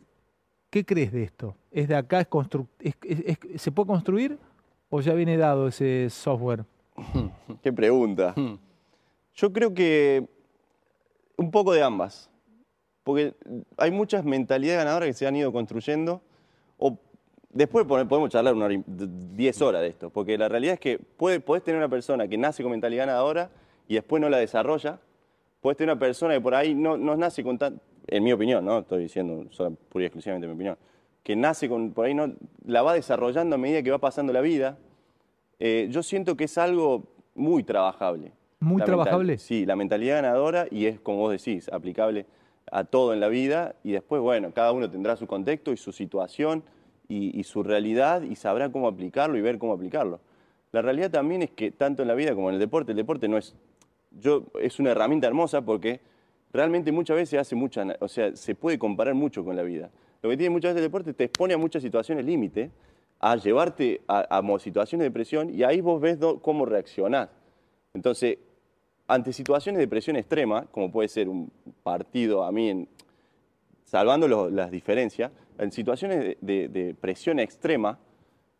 ¿qué 0.71 0.83
crees 0.83 1.11
de 1.11 1.21
esto? 1.21 1.55
¿Es 1.69 1.87
de 1.87 1.95
acá? 1.95 2.27
¿Se 3.57 3.71
puede 3.71 3.87
construir 3.87 4.39
o 4.89 5.01
ya 5.01 5.13
viene 5.13 5.37
dado 5.37 5.67
ese 5.67 6.09
software? 6.09 6.65
Qué 7.61 7.71
pregunta. 7.71 8.33
Yo 9.35 9.53
creo 9.53 9.71
que 9.71 10.27
un 11.37 11.51
poco 11.51 11.73
de 11.73 11.83
ambas. 11.83 12.27
Porque 13.03 13.35
hay 13.77 13.91
muchas 13.91 14.25
mentalidades 14.25 14.79
ganadoras 14.79 15.07
que 15.09 15.13
se 15.13 15.27
han 15.27 15.35
ido 15.35 15.51
construyendo. 15.51 16.23
O 16.79 16.97
después 17.53 17.85
podemos 17.85 18.29
charlar 18.29 18.53
una 18.53 18.65
hora 18.65 18.73
y- 18.75 18.83
d- 18.85 19.07
10 19.35 19.61
horas 19.61 19.81
de 19.81 19.87
esto. 19.87 20.09
Porque 20.09 20.37
la 20.37 20.49
realidad 20.49 20.73
es 20.75 20.79
que 20.79 20.97
puede, 20.99 21.39
podés 21.39 21.63
tener 21.63 21.77
una 21.77 21.89
persona 21.89 22.27
que 22.27 22.37
nace 22.37 22.63
con 22.63 22.71
mentalidad 22.71 23.05
ganadora 23.07 23.49
y 23.87 23.95
después 23.95 24.21
no 24.21 24.29
la 24.29 24.37
desarrolla. 24.37 24.99
Puedes 25.61 25.77
tener 25.77 25.93
una 25.93 25.99
persona 25.99 26.33
que 26.33 26.41
por 26.41 26.55
ahí 26.55 26.73
no, 26.73 26.97
no 26.97 27.15
nace 27.15 27.43
con 27.43 27.57
tan. 27.57 27.79
En 28.07 28.23
mi 28.23 28.33
opinión, 28.33 28.65
¿no? 28.65 28.79
Estoy 28.79 29.03
diciendo 29.03 29.45
solo 29.51 29.75
pura 29.89 30.03
y 30.03 30.07
exclusivamente 30.07 30.47
mi 30.47 30.53
opinión. 30.53 30.75
Que 31.23 31.35
nace 31.35 31.69
con. 31.69 31.91
Por 31.91 32.05
ahí 32.07 32.13
no. 32.15 32.33
La 32.65 32.81
va 32.81 32.93
desarrollando 32.93 33.55
a 33.55 33.57
medida 33.59 33.83
que 33.83 33.91
va 33.91 33.99
pasando 33.99 34.33
la 34.33 34.41
vida. 34.41 34.77
Eh, 35.59 35.87
yo 35.91 36.01
siento 36.01 36.35
que 36.35 36.45
es 36.45 36.57
algo 36.57 37.03
muy 37.35 37.63
trabajable. 37.63 38.31
¿Muy 38.59 38.79
La 38.79 38.85
mental- 38.85 38.85
trabajable? 38.87 39.37
Sí, 39.37 39.65
la 39.65 39.75
mentalidad 39.75 40.15
ganadora 40.21 40.67
y 40.71 40.85
es, 40.87 40.99
como 40.99 41.19
vos 41.19 41.31
decís, 41.31 41.69
aplicable 41.71 42.25
a 42.71 42.83
todo 42.83 43.13
en 43.13 43.19
la 43.19 43.27
vida 43.27 43.75
y 43.83 43.91
después, 43.91 44.21
bueno, 44.21 44.51
cada 44.53 44.71
uno 44.71 44.89
tendrá 44.89 45.15
su 45.15 45.27
contexto 45.27 45.71
y 45.71 45.77
su 45.77 45.91
situación 45.91 46.63
y, 47.13 47.43
su 47.43 47.63
realidad 47.63 48.21
y 48.21 48.35
sabrá 48.35 48.71
cómo 48.71 48.87
aplicarlo 48.87 49.37
y 49.37 49.41
ver 49.41 49.57
cómo 49.57 49.73
aplicarlo. 49.73 50.19
La 50.71 50.81
realidad 50.81 51.11
también 51.11 51.41
es 51.41 51.51
que 51.51 51.71
tanto 51.71 52.01
en 52.01 52.07
la 52.07 52.13
vida 52.15 52.33
como 52.33 52.49
en 52.49 52.55
el 52.55 52.59
deporte, 52.59 52.91
el 52.91 52.97
deporte 52.97 53.27
no 53.27 53.37
es, 53.37 53.53
yo, 54.19 54.43
es 54.61 54.79
una 54.79 54.91
herramienta 54.91 55.27
hermosa 55.27 55.61
porque 55.61 55.99
realmente 56.53 56.91
muchas 56.91 57.17
veces 57.17 57.39
hace 57.39 57.55
mucha, 57.55 57.85
o 57.99 58.07
sea, 58.07 58.35
se 58.35 58.55
puede 58.55 58.79
comparar 58.79 59.13
mucho 59.13 59.43
con 59.43 59.55
la 59.55 59.63
vida. 59.63 59.89
Lo 60.21 60.29
que 60.29 60.37
tiene 60.37 60.49
muchas 60.51 60.69
veces 60.73 60.85
el 60.85 60.89
deporte 60.89 61.13
te 61.13 61.25
expone 61.25 61.53
a 61.53 61.57
muchas 61.57 61.81
situaciones 61.81 62.25
límite, 62.25 62.71
a 63.19 63.35
llevarte 63.35 64.01
a, 64.07 64.19
a 64.39 64.59
situaciones 64.59 65.05
de 65.05 65.11
presión 65.11 65.49
y 65.53 65.63
ahí 65.63 65.81
vos 65.81 65.99
ves 66.01 66.17
cómo 66.41 66.65
reaccionás. 66.65 67.29
Entonces, 67.93 68.37
ante 69.07 69.33
situaciones 69.33 69.79
de 69.79 69.87
presión 69.87 70.15
extrema, 70.15 70.65
como 70.71 70.91
puede 70.91 71.09
ser 71.09 71.27
un 71.27 71.51
partido, 71.83 72.43
a 72.45 72.51
mí, 72.51 72.69
en- 72.69 72.87
salvando 73.83 74.27
lo- 74.27 74.49
las 74.49 74.71
diferencias, 74.71 75.31
en 75.61 75.71
situaciones 75.71 76.37
de, 76.41 76.95
presión 76.99 77.39
extrema, 77.39 77.99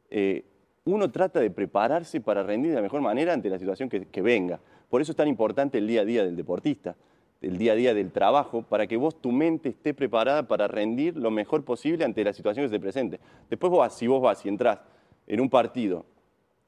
eh, 0.10 0.46
uno 0.86 1.12
trata 1.12 1.40
de 1.40 1.50
prepararse 1.50 2.22
para 2.22 2.44
rendir 2.44 2.72
de 2.72 2.76
la 2.76 2.82
mejor 2.84 3.02
manera 3.02 3.34
ante 3.34 3.50
la 3.50 3.58
situación 3.58 3.90
que, 3.90 4.22
venga. 4.22 4.60
Por 4.90 5.02
eso 5.02 5.12
es 5.12 5.16
tan 5.16 5.28
importante 5.28 5.80
el 5.80 5.88
día 5.88 6.02
a 6.02 6.06
día 6.06 6.24
del 6.24 6.36
deportista, 6.36 6.96
el 7.42 7.58
día 7.58 7.74
a 7.74 7.76
día 7.76 7.94
del 7.96 8.12
trabajo, 8.12 8.62
para 8.62 8.86
que 8.86 8.98
vos, 8.98 9.20
tu 9.20 9.32
mente 9.32 9.70
esté 9.70 9.96
preparada 9.96 10.48
para 10.48 10.68
rendir 10.68 11.18
lo 11.18 11.32
mejor 11.32 11.66
posible 11.66 12.06
ante 12.06 12.24
la 12.24 12.34
situación 12.34 12.66
que 12.66 12.70
se 12.70 12.76
te 12.76 12.80
presente. 12.80 13.20
Después 13.50 13.72
vos, 13.72 13.94
si 13.94 14.06
vos 14.06 14.22
vas 14.22 14.46
y 14.46 14.50
entrás 14.50 14.80
en 15.26 15.42
un 15.42 15.50
partido 15.50 16.06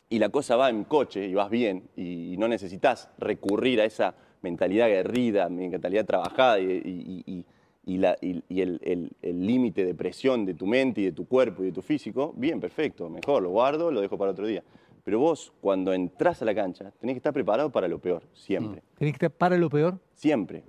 y 0.10 0.18
la 0.18 0.30
cosa 0.30 0.56
va 0.56 0.70
en 0.70 0.84
coche 0.84 1.28
y 1.28 1.36
vas 1.36 1.50
bien 1.52 1.90
y, 1.96 2.36
no 2.38 2.48
necesitas 2.48 3.10
recurrir 3.20 3.82
a 3.82 3.86
esa 3.86 4.16
mentalidad 4.42 4.88
aguerrida, 4.88 5.48
mentalidad 5.50 6.06
trabajada 6.06 6.60
y- 6.60 7.46
y 7.86 7.98
la- 7.98 8.18
y- 8.22 8.44
y 8.50 8.62
el 8.62 8.80
el- 8.84 9.12
el 9.22 9.46
límite 9.46 9.86
de 9.86 9.94
presión 9.94 10.46
de 10.46 10.54
tu 10.54 10.66
mente 10.66 11.02
y 11.02 11.06
de 11.06 11.12
tu 11.12 11.26
cuerpo 11.28 11.64
y 11.64 11.68
de 11.68 11.72
tu 11.74 11.82
físico, 11.82 12.34
bien, 12.38 12.60
perfecto, 12.60 13.10
mejor, 13.10 13.44
lo 13.44 13.50
guardo, 13.50 13.92
lo 13.92 14.02
dejo 14.02 14.18
para 14.18 14.32
otro 14.32 14.48
día. 14.48 14.64
Pero 15.04 15.20
vos, 15.20 15.52
cuando 15.60 15.92
entras 15.94 16.42
a 16.42 16.46
la 16.46 16.56
cancha, 16.56 16.92
tenés 17.00 17.16
que 17.16 17.18
estar 17.18 17.34
preparado 17.34 17.70
para 17.72 17.88
lo 17.90 18.00
peor, 18.00 18.24
siempre 18.34 18.82
¿Tenés 18.98 19.14
que 19.18 19.26
estar 19.26 19.32
para 19.38 19.58
lo 19.58 19.70
peor? 19.70 20.00
siempre. 20.16 20.64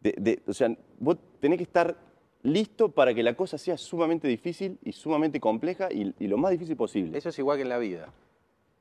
De- 0.00 0.14
de- 0.18 0.42
o 0.46 0.52
sea, 0.54 0.74
vos 0.98 1.18
tenés 1.40 1.58
que 1.58 1.64
estar 1.64 1.94
listo 2.42 2.90
para 2.90 3.12
que 3.12 3.22
la 3.22 3.34
cosa 3.34 3.58
sea 3.58 3.76
sumamente 3.76 4.28
difícil 4.28 4.78
y 4.82 4.92
sumamente 4.92 5.40
compleja 5.40 5.88
y, 5.92 6.14
y 6.18 6.26
lo 6.28 6.38
más 6.38 6.52
difícil 6.52 6.76
posible. 6.76 7.18
Eso 7.18 7.28
es 7.30 7.38
igual 7.38 7.56
que 7.58 7.62
en 7.64 7.68
la 7.68 7.78
vida. 7.78 8.08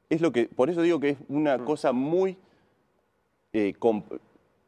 Es 0.09 0.21
lo 0.21 0.31
que, 0.31 0.45
por 0.45 0.69
eso 0.69 0.81
digo 0.83 0.99
que 0.99 1.09
es 1.09 1.17
una 1.29 1.57
cosa 1.65 1.91
muy 1.91 2.37
eh, 3.53 3.73
com- 3.79 4.03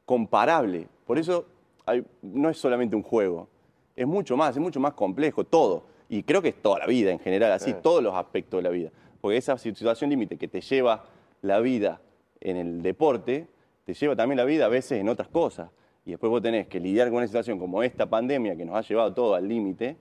comparable. 0.05 0.87
Por 1.05 1.17
eso 1.19 1.45
hay- 1.88 2.06
no 2.21 2.50
es 2.50 2.58
solamente 2.58 2.95
un 2.95 3.02
juego, 3.02 3.47
es 3.95 4.06
mucho 4.06 4.38
más, 4.38 4.56
es 4.56 4.62
mucho 4.62 4.80
más 4.80 4.93
complejo, 4.93 5.43
todo. 5.43 5.86
Y 6.10 6.21
creo 6.23 6.41
que 6.41 6.50
es 6.50 6.62
toda 6.62 6.80
la 6.80 6.86
vida 6.86 7.12
en 7.12 7.19
general, 7.19 7.52
así, 7.52 7.71
todos 7.82 8.04
los 8.04 8.13
aspectos 8.13 8.60
de 8.60 8.62
la 8.63 8.69
vida. 8.69 8.91
Porque 9.19 9.38
esa 9.38 9.58
situación 9.58 10.10
límite 10.10 10.38
que 10.38 10.47
te 10.47 10.62
lleva 10.62 11.06
la 11.41 11.60
vida 11.60 12.00
en 12.39 12.56
el 12.56 12.82
deporte, 12.82 13.47
te 13.86 13.93
lleva 13.93 14.15
también 14.15 14.38
la 14.38 14.45
vida 14.45 14.65
a 14.65 14.69
veces 14.69 15.00
en 15.02 15.10
otras 15.10 15.28
cosas. 15.28 15.69
Y 16.06 16.12
después 16.12 16.30
vos 16.30 16.41
tenés 16.41 16.67
que 16.67 16.80
lidiar 16.80 17.08
con 17.08 17.17
una 17.17 17.28
situación 17.28 17.60
como 17.60 17.84
esta 17.84 18.06
pandemia 18.06 18.56
que 18.56 18.63
nos 18.63 18.76
ha 18.76 18.82
llevado 18.82 19.13
todo 19.13 19.34
al 19.36 19.47
límite, 19.47 19.97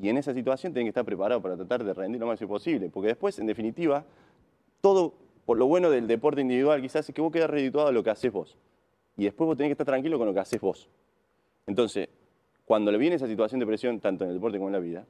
y 0.00 0.08
en 0.08 0.16
esa 0.16 0.32
situación 0.32 0.72
tenés 0.72 0.86
que 0.86 0.88
estar 0.90 1.04
preparado 1.04 1.42
para 1.42 1.56
tratar 1.56 1.84
de 1.84 1.92
rendir 1.92 2.20
lo 2.20 2.26
máximo 2.26 2.48
posible. 2.48 2.88
Porque 2.88 3.08
después, 3.08 3.38
en 3.38 3.46
definitiva, 3.46 4.04
todo, 4.80 5.12
por 5.44 5.58
lo 5.58 5.66
bueno 5.66 5.90
del 5.90 6.06
deporte 6.06 6.40
individual, 6.40 6.80
quizás 6.80 7.06
es 7.06 7.14
que 7.14 7.20
vos 7.20 7.30
quedás 7.30 7.50
redituado 7.50 7.88
a 7.88 7.92
lo 7.92 8.02
que 8.02 8.08
haces 8.10 8.32
vos. 8.32 8.56
Y 9.18 9.24
después 9.24 9.46
vos 9.46 9.56
tenés 9.58 9.68
que 9.68 9.72
estar 9.72 9.86
tranquilo 9.86 10.16
con 10.16 10.26
lo 10.26 10.32
que 10.32 10.40
haces 10.40 10.58
vos. 10.60 10.88
Entonces, 11.70 12.08
cuando 12.66 12.90
le 12.92 12.98
viene 12.98 13.16
esa 13.16 13.26
situación 13.26 13.60
de 13.60 13.66
presión, 13.66 14.00
tanto 14.00 14.24
en 14.24 14.30
el 14.30 14.36
deporte 14.36 14.58
como 14.58 14.68
en 14.68 14.72
la 14.74 14.80
vida, 14.80 15.06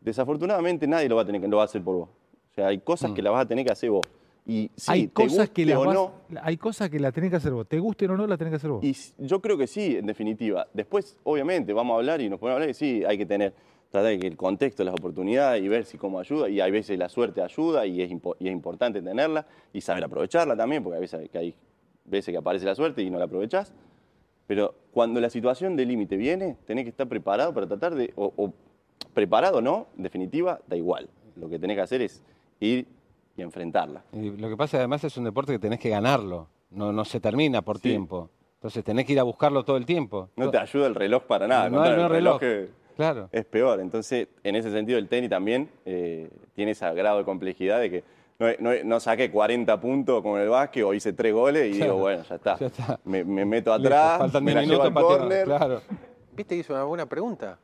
desafortunadamente 0.00 0.86
nadie 0.86 1.08
lo 1.08 1.16
va 1.16 1.22
a 1.22 1.24
tener 1.26 1.40
lo 1.48 1.56
va 1.56 1.62
a 1.62 1.66
hacer 1.66 1.82
por 1.82 1.96
vos. 1.96 2.08
O 2.08 2.54
sea, 2.54 2.68
hay 2.68 2.78
cosas 2.78 3.12
que 3.12 3.22
las 3.22 3.32
vas 3.32 3.44
a 3.44 3.48
tener 3.48 3.64
que 3.64 3.72
hacer 3.72 3.90
vos. 3.90 4.06
Y 4.44 4.70
sí, 4.76 4.90
hay, 4.90 5.06
te 5.06 5.12
cosas 5.14 5.48
que 5.50 5.64
las 5.64 5.78
o 5.78 5.84
vas- 5.84 5.94
no, 5.94 6.12
hay 6.42 6.56
cosas 6.56 6.90
que 6.90 6.98
la 6.98 7.12
tenés 7.12 7.30
que 7.30 7.36
hacer 7.36 7.52
vos. 7.52 7.66
Te 7.66 7.78
gusten 7.78 8.10
o 8.10 8.16
no, 8.16 8.26
la 8.26 8.36
tenés 8.36 8.50
que 8.50 8.56
hacer 8.56 8.70
vos. 8.70 8.84
y 8.84 8.94
yo 9.18 9.40
creo 9.40 9.56
que 9.56 9.66
sí, 9.66 9.96
en 9.96 10.06
definitiva. 10.06 10.66
Después, 10.74 11.16
obviamente, 11.24 11.72
vamos 11.72 11.94
a 11.94 11.96
hablar 11.98 12.20
y 12.20 12.28
nos 12.28 12.38
podemos 12.38 12.56
hablar 12.56 12.70
y 12.70 12.74
sí, 12.74 13.04
hay 13.06 13.16
que 13.16 13.24
tener, 13.26 13.54
tratar 13.90 14.10
de 14.10 14.18
que 14.18 14.26
el 14.26 14.36
contexto, 14.36 14.82
las 14.84 14.94
oportunidades 14.94 15.62
y 15.62 15.68
ver 15.68 15.84
si 15.86 15.96
cómo 15.96 16.18
ayuda. 16.18 16.48
Y 16.48 16.60
hay 16.60 16.70
veces 16.72 16.98
la 16.98 17.08
suerte 17.08 17.40
ayuda 17.40 17.86
y 17.86 18.02
es, 18.02 18.10
impo- 18.10 18.36
y 18.40 18.48
es 18.48 18.52
importante 18.52 19.00
tenerla 19.00 19.46
y 19.72 19.80
saber 19.80 20.04
aprovecharla 20.04 20.56
también, 20.56 20.82
porque 20.82 20.96
hay 20.96 21.00
veces 21.02 21.30
que 21.30 21.38
hay 21.38 21.54
veces 22.04 22.32
que 22.32 22.38
aparece 22.38 22.66
la 22.66 22.74
suerte 22.74 23.00
y 23.02 23.10
no 23.10 23.18
la 23.18 23.26
aprovechás. 23.26 23.72
Pero 24.52 24.74
cuando 24.92 25.18
la 25.18 25.30
situación 25.30 25.76
de 25.76 25.86
límite 25.86 26.14
viene, 26.18 26.58
tenés 26.66 26.84
que 26.84 26.90
estar 26.90 27.08
preparado 27.08 27.54
para 27.54 27.66
tratar 27.66 27.94
de, 27.94 28.12
o, 28.16 28.34
o 28.36 28.52
preparado 29.14 29.56
o 29.56 29.60
no, 29.62 29.86
en 29.96 30.02
definitiva, 30.02 30.60
da 30.66 30.76
igual. 30.76 31.08
Lo 31.36 31.48
que 31.48 31.58
tenés 31.58 31.74
que 31.74 31.80
hacer 31.80 32.02
es 32.02 32.22
ir 32.60 32.86
y 33.34 33.40
enfrentarla. 33.40 34.04
Y 34.12 34.28
lo 34.28 34.50
que 34.50 34.56
pasa 34.58 34.76
además 34.76 35.02
es 35.04 35.16
un 35.16 35.24
deporte 35.24 35.54
que 35.54 35.58
tenés 35.58 35.78
que 35.80 35.88
ganarlo, 35.88 36.48
no, 36.70 36.92
no 36.92 37.02
se 37.06 37.18
termina 37.18 37.62
por 37.62 37.78
Sí. 37.78 37.84
tiempo. 37.88 38.28
Entonces 38.56 38.84
tenés 38.84 39.06
que 39.06 39.14
ir 39.14 39.20
a 39.20 39.22
buscarlo 39.22 39.64
todo 39.64 39.78
el 39.78 39.86
tiempo. 39.86 40.28
No 40.36 40.50
te 40.50 40.58
ayuda 40.58 40.86
el 40.86 40.96
reloj 40.96 41.22
para 41.22 41.48
nada. 41.48 41.70
No, 41.70 41.76
no, 41.78 41.82
contrario, 41.84 42.00
el 42.00 42.04
el 42.04 42.12
reloj. 42.12 42.40
Claro. 42.94 43.28
es 43.32 43.46
peor. 43.46 43.80
Entonces, 43.80 44.28
en 44.44 44.54
ese 44.54 44.70
sentido, 44.70 44.98
el 44.98 45.08
tenis 45.08 45.30
también 45.30 45.70
eh, 45.86 46.28
tiene 46.54 46.72
ese 46.72 46.92
grado 46.92 47.16
de 47.16 47.24
complejidad 47.24 47.80
de 47.80 47.88
que 47.90 48.04
no, 48.42 48.70
no, 48.72 48.84
no 48.84 49.00
saqué 49.00 49.30
40 49.30 49.80
puntos 49.80 50.22
como 50.22 50.36
en 50.36 50.42
el 50.44 50.48
básquet 50.48 50.82
o 50.84 50.92
hice 50.94 51.12
tres 51.12 51.32
goles 51.32 51.74
y 51.74 51.78
Claro, 51.78 51.92
digo, 51.92 52.00
bueno, 52.02 52.22
ya 52.28 52.34
está. 52.34 52.58
ya 52.58 52.66
está. 52.66 53.00
Me, 53.04 53.24
me 53.24 53.44
meto 53.44 53.76
Listo, 53.76 53.88
atrás, 53.88 54.18
faltan 54.18 54.44
me 54.44 54.52
10 54.52 54.54
la 54.54 54.72
llevo 54.74 54.84
minutos 54.84 55.02
al 55.12 55.18
córner. 55.20 55.44
Claro. 55.44 55.80
¿Viste 56.34 56.54
que 56.54 56.60
hizo 56.60 56.72
una 56.72 56.84
buena 56.84 57.06
pregunta? 57.06 57.58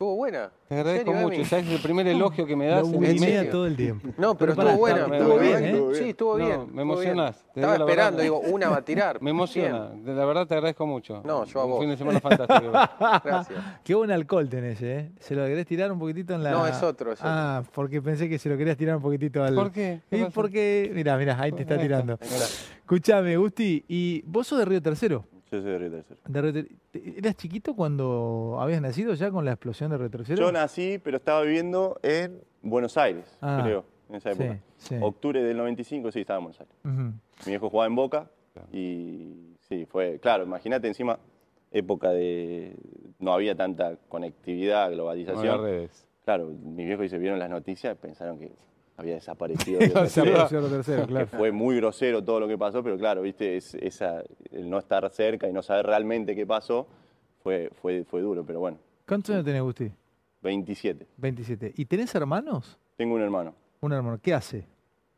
Estuvo 0.00 0.16
buena. 0.16 0.50
Te 0.66 0.74
¿En 0.74 0.80
agradezco 0.80 1.12
serio, 1.12 1.28
mucho. 1.28 1.44
¿Sabes 1.44 1.68
el 1.68 1.82
primer 1.82 2.06
elogio 2.06 2.46
que 2.46 2.56
me 2.56 2.68
das? 2.68 2.88
Lo 2.88 2.94
en 3.04 3.20
medio? 3.20 3.50
todo 3.50 3.66
el 3.66 3.76
tiempo. 3.76 4.08
No, 4.16 4.34
pero 4.34 4.52
estuvo 4.52 4.72
buena. 4.78 5.00
estuvo 5.14 5.38
bien. 5.38 5.64
¿eh? 5.66 5.82
Sí, 5.92 6.08
estuvo 6.08 6.38
No, 6.38 6.46
bien. 6.46 6.60
me 6.60 6.66
bien. 6.68 6.80
emocionás, 6.80 7.44
Estaba 7.54 7.74
esperando, 7.76 8.16
verdad. 8.16 8.22
digo, 8.22 8.38
una 8.40 8.70
va 8.70 8.76
a 8.78 8.82
tirar. 8.82 9.20
Me 9.20 9.28
emociona. 9.28 9.90
De 9.90 10.14
la 10.14 10.24
verdad 10.24 10.46
te 10.46 10.54
agradezco 10.54 10.86
mucho. 10.86 11.20
No, 11.22 11.44
yo 11.44 11.60
a 11.60 11.64
Un 11.66 11.70
vos. 11.72 11.80
fin 11.80 11.90
de 11.90 11.96
semana 11.98 12.18
fantástico. 12.18 12.70
Bien, 12.70 12.82
Gracias. 13.24 13.58
Qué 13.84 13.94
buen 13.94 14.10
alcohol 14.10 14.48
tenés, 14.48 14.80
¿eh? 14.80 15.10
¿Se 15.20 15.34
lo 15.34 15.44
querés 15.44 15.66
tirar 15.66 15.92
un 15.92 15.98
poquitito 15.98 16.32
en 16.32 16.44
la...? 16.44 16.52
No, 16.52 16.66
es 16.66 16.82
otro, 16.82 17.12
es 17.12 17.20
otro. 17.20 17.30
Ah, 17.30 17.62
porque 17.74 18.00
pensé 18.00 18.26
que 18.26 18.38
se 18.38 18.48
lo 18.48 18.56
querías 18.56 18.78
tirar 18.78 18.96
un 18.96 19.02
poquitito 19.02 19.44
al... 19.44 19.54
¿Por 19.54 19.70
qué? 19.70 20.00
¿Qué 20.08 20.16
Y 20.16 20.24
porque... 20.30 20.90
Mirá, 20.94 21.18
mirá, 21.18 21.38
ahí 21.38 21.52
te 21.52 21.60
está 21.60 21.76
tirando. 21.78 22.18
Escuchame, 22.22 23.36
Gusti, 23.36 23.84
¿y 23.86 24.22
vos 24.22 24.46
sos 24.46 24.60
de 24.60 24.64
Río 24.64 24.80
Tercero? 24.80 25.26
Yo 25.50 25.60
soy 25.62 25.70
de 25.72 25.78
Río 25.78 25.90
Tercero. 25.90 26.20
De 26.28 26.42
Río 26.42 26.52
Ter- 26.52 26.68
¿Eras 27.18 27.36
chiquito 27.36 27.74
cuando 27.74 28.58
habías 28.60 28.80
nacido 28.80 29.14
ya 29.14 29.30
con 29.30 29.44
la 29.44 29.52
explosión 29.52 29.90
de 29.90 29.98
Río 29.98 30.10
Tercero? 30.10 30.40
Yo 30.40 30.52
nací, 30.52 30.98
pero 31.02 31.16
estaba 31.16 31.42
viviendo 31.42 31.98
en 32.02 32.40
Buenos 32.62 32.96
Aires, 32.96 33.36
Ah, 33.40 33.60
creo, 33.64 33.84
en 34.08 34.14
esa 34.16 34.32
sí, 34.34 34.42
época. 34.42 34.60
sí. 34.76 34.96
Octubre 35.00 35.42
del 35.42 35.56
95, 35.56 36.12
sí, 36.12 36.20
estaba 36.20 36.38
en 36.38 36.44
Buenos 36.44 36.60
Aires. 36.60 36.74
Ujú. 36.84 37.02
Mi 37.46 37.52
viejo 37.52 37.68
jugaba 37.70 37.86
en 37.88 37.94
Boca 37.96 38.30
y 38.72 39.54
sí, 39.68 39.86
fue, 39.86 40.18
claro, 40.20 40.44
imagínate 40.44 40.86
encima, 40.88 41.18
época 41.72 42.10
de, 42.10 42.76
no 43.18 43.32
había 43.32 43.54
tanta 43.54 43.96
conectividad, 44.08 44.88
No 44.90 44.94
globalización. 44.96 45.46
las 45.46 45.60
redes. 45.60 46.06
Claro, 46.24 46.46
mis 46.48 46.86
viejos 46.86 47.02
dice, 47.04 47.18
vieron 47.18 47.38
las 47.38 47.50
noticias, 47.50 47.96
pensaron 47.96 48.38
que 48.38 48.52
había 49.00 49.14
desaparecido. 49.14 49.80
O 49.94 50.06
sea, 50.06 50.24
Tercero. 50.24 51.02
Que 51.02 51.06
claro. 51.08 51.26
fue 51.26 51.50
muy 51.52 51.76
grosero 51.76 52.22
todo 52.22 52.40
lo 52.40 52.48
que 52.48 52.56
pasó, 52.56 52.82
pero 52.82 52.96
claro, 52.96 53.22
viste, 53.22 53.56
es- 53.56 53.74
esa, 53.74 54.22
el 54.50 54.68
no 54.70 54.78
estar 54.78 55.08
cerca 55.10 55.48
y 55.48 55.52
no 55.52 55.62
saber 55.62 55.86
realmente 55.86 56.34
qué 56.36 56.46
pasó 56.46 56.86
fue, 57.42 57.70
fue, 57.80 58.04
fue 58.04 58.20
duro, 58.20 58.44
pero 58.44 58.60
bueno, 58.60 58.78
¿Cuántos 59.06 59.34
años 59.34 59.44
tenés, 59.44 59.62
Gusti? 59.62 59.90
27. 60.42 61.06
27. 61.16 61.72
¿Y 61.76 61.84
tenés 61.84 62.14
hermanos? 62.14 62.78
Tengo 62.96 63.14
un 63.14 63.22
hermano, 63.22 63.54
Un 63.80 63.92
hermano. 63.92 64.18
¿Qué 64.22 64.32
hace? 64.34 64.66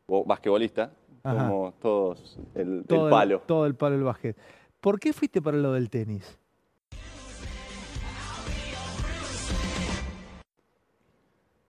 bo- 0.07 0.23
basquetbolista, 0.25 0.91
Ajá. 1.23 1.47
somos 1.47 1.79
todos 1.79 2.39
el, 2.55 2.79
el 2.79 2.83
Todo 2.85 3.09
palo. 3.09 3.39
todo 3.45 3.65
el 3.65 3.75
palo 3.75 3.95
del 3.95 4.03
básquet. 4.03 4.35
¿Por 4.81 4.99
qué 4.99 5.13
fuiste 5.13 5.41
para 5.41 5.57
lo 5.57 5.71
del 5.73 5.89
tenis? 5.89 6.37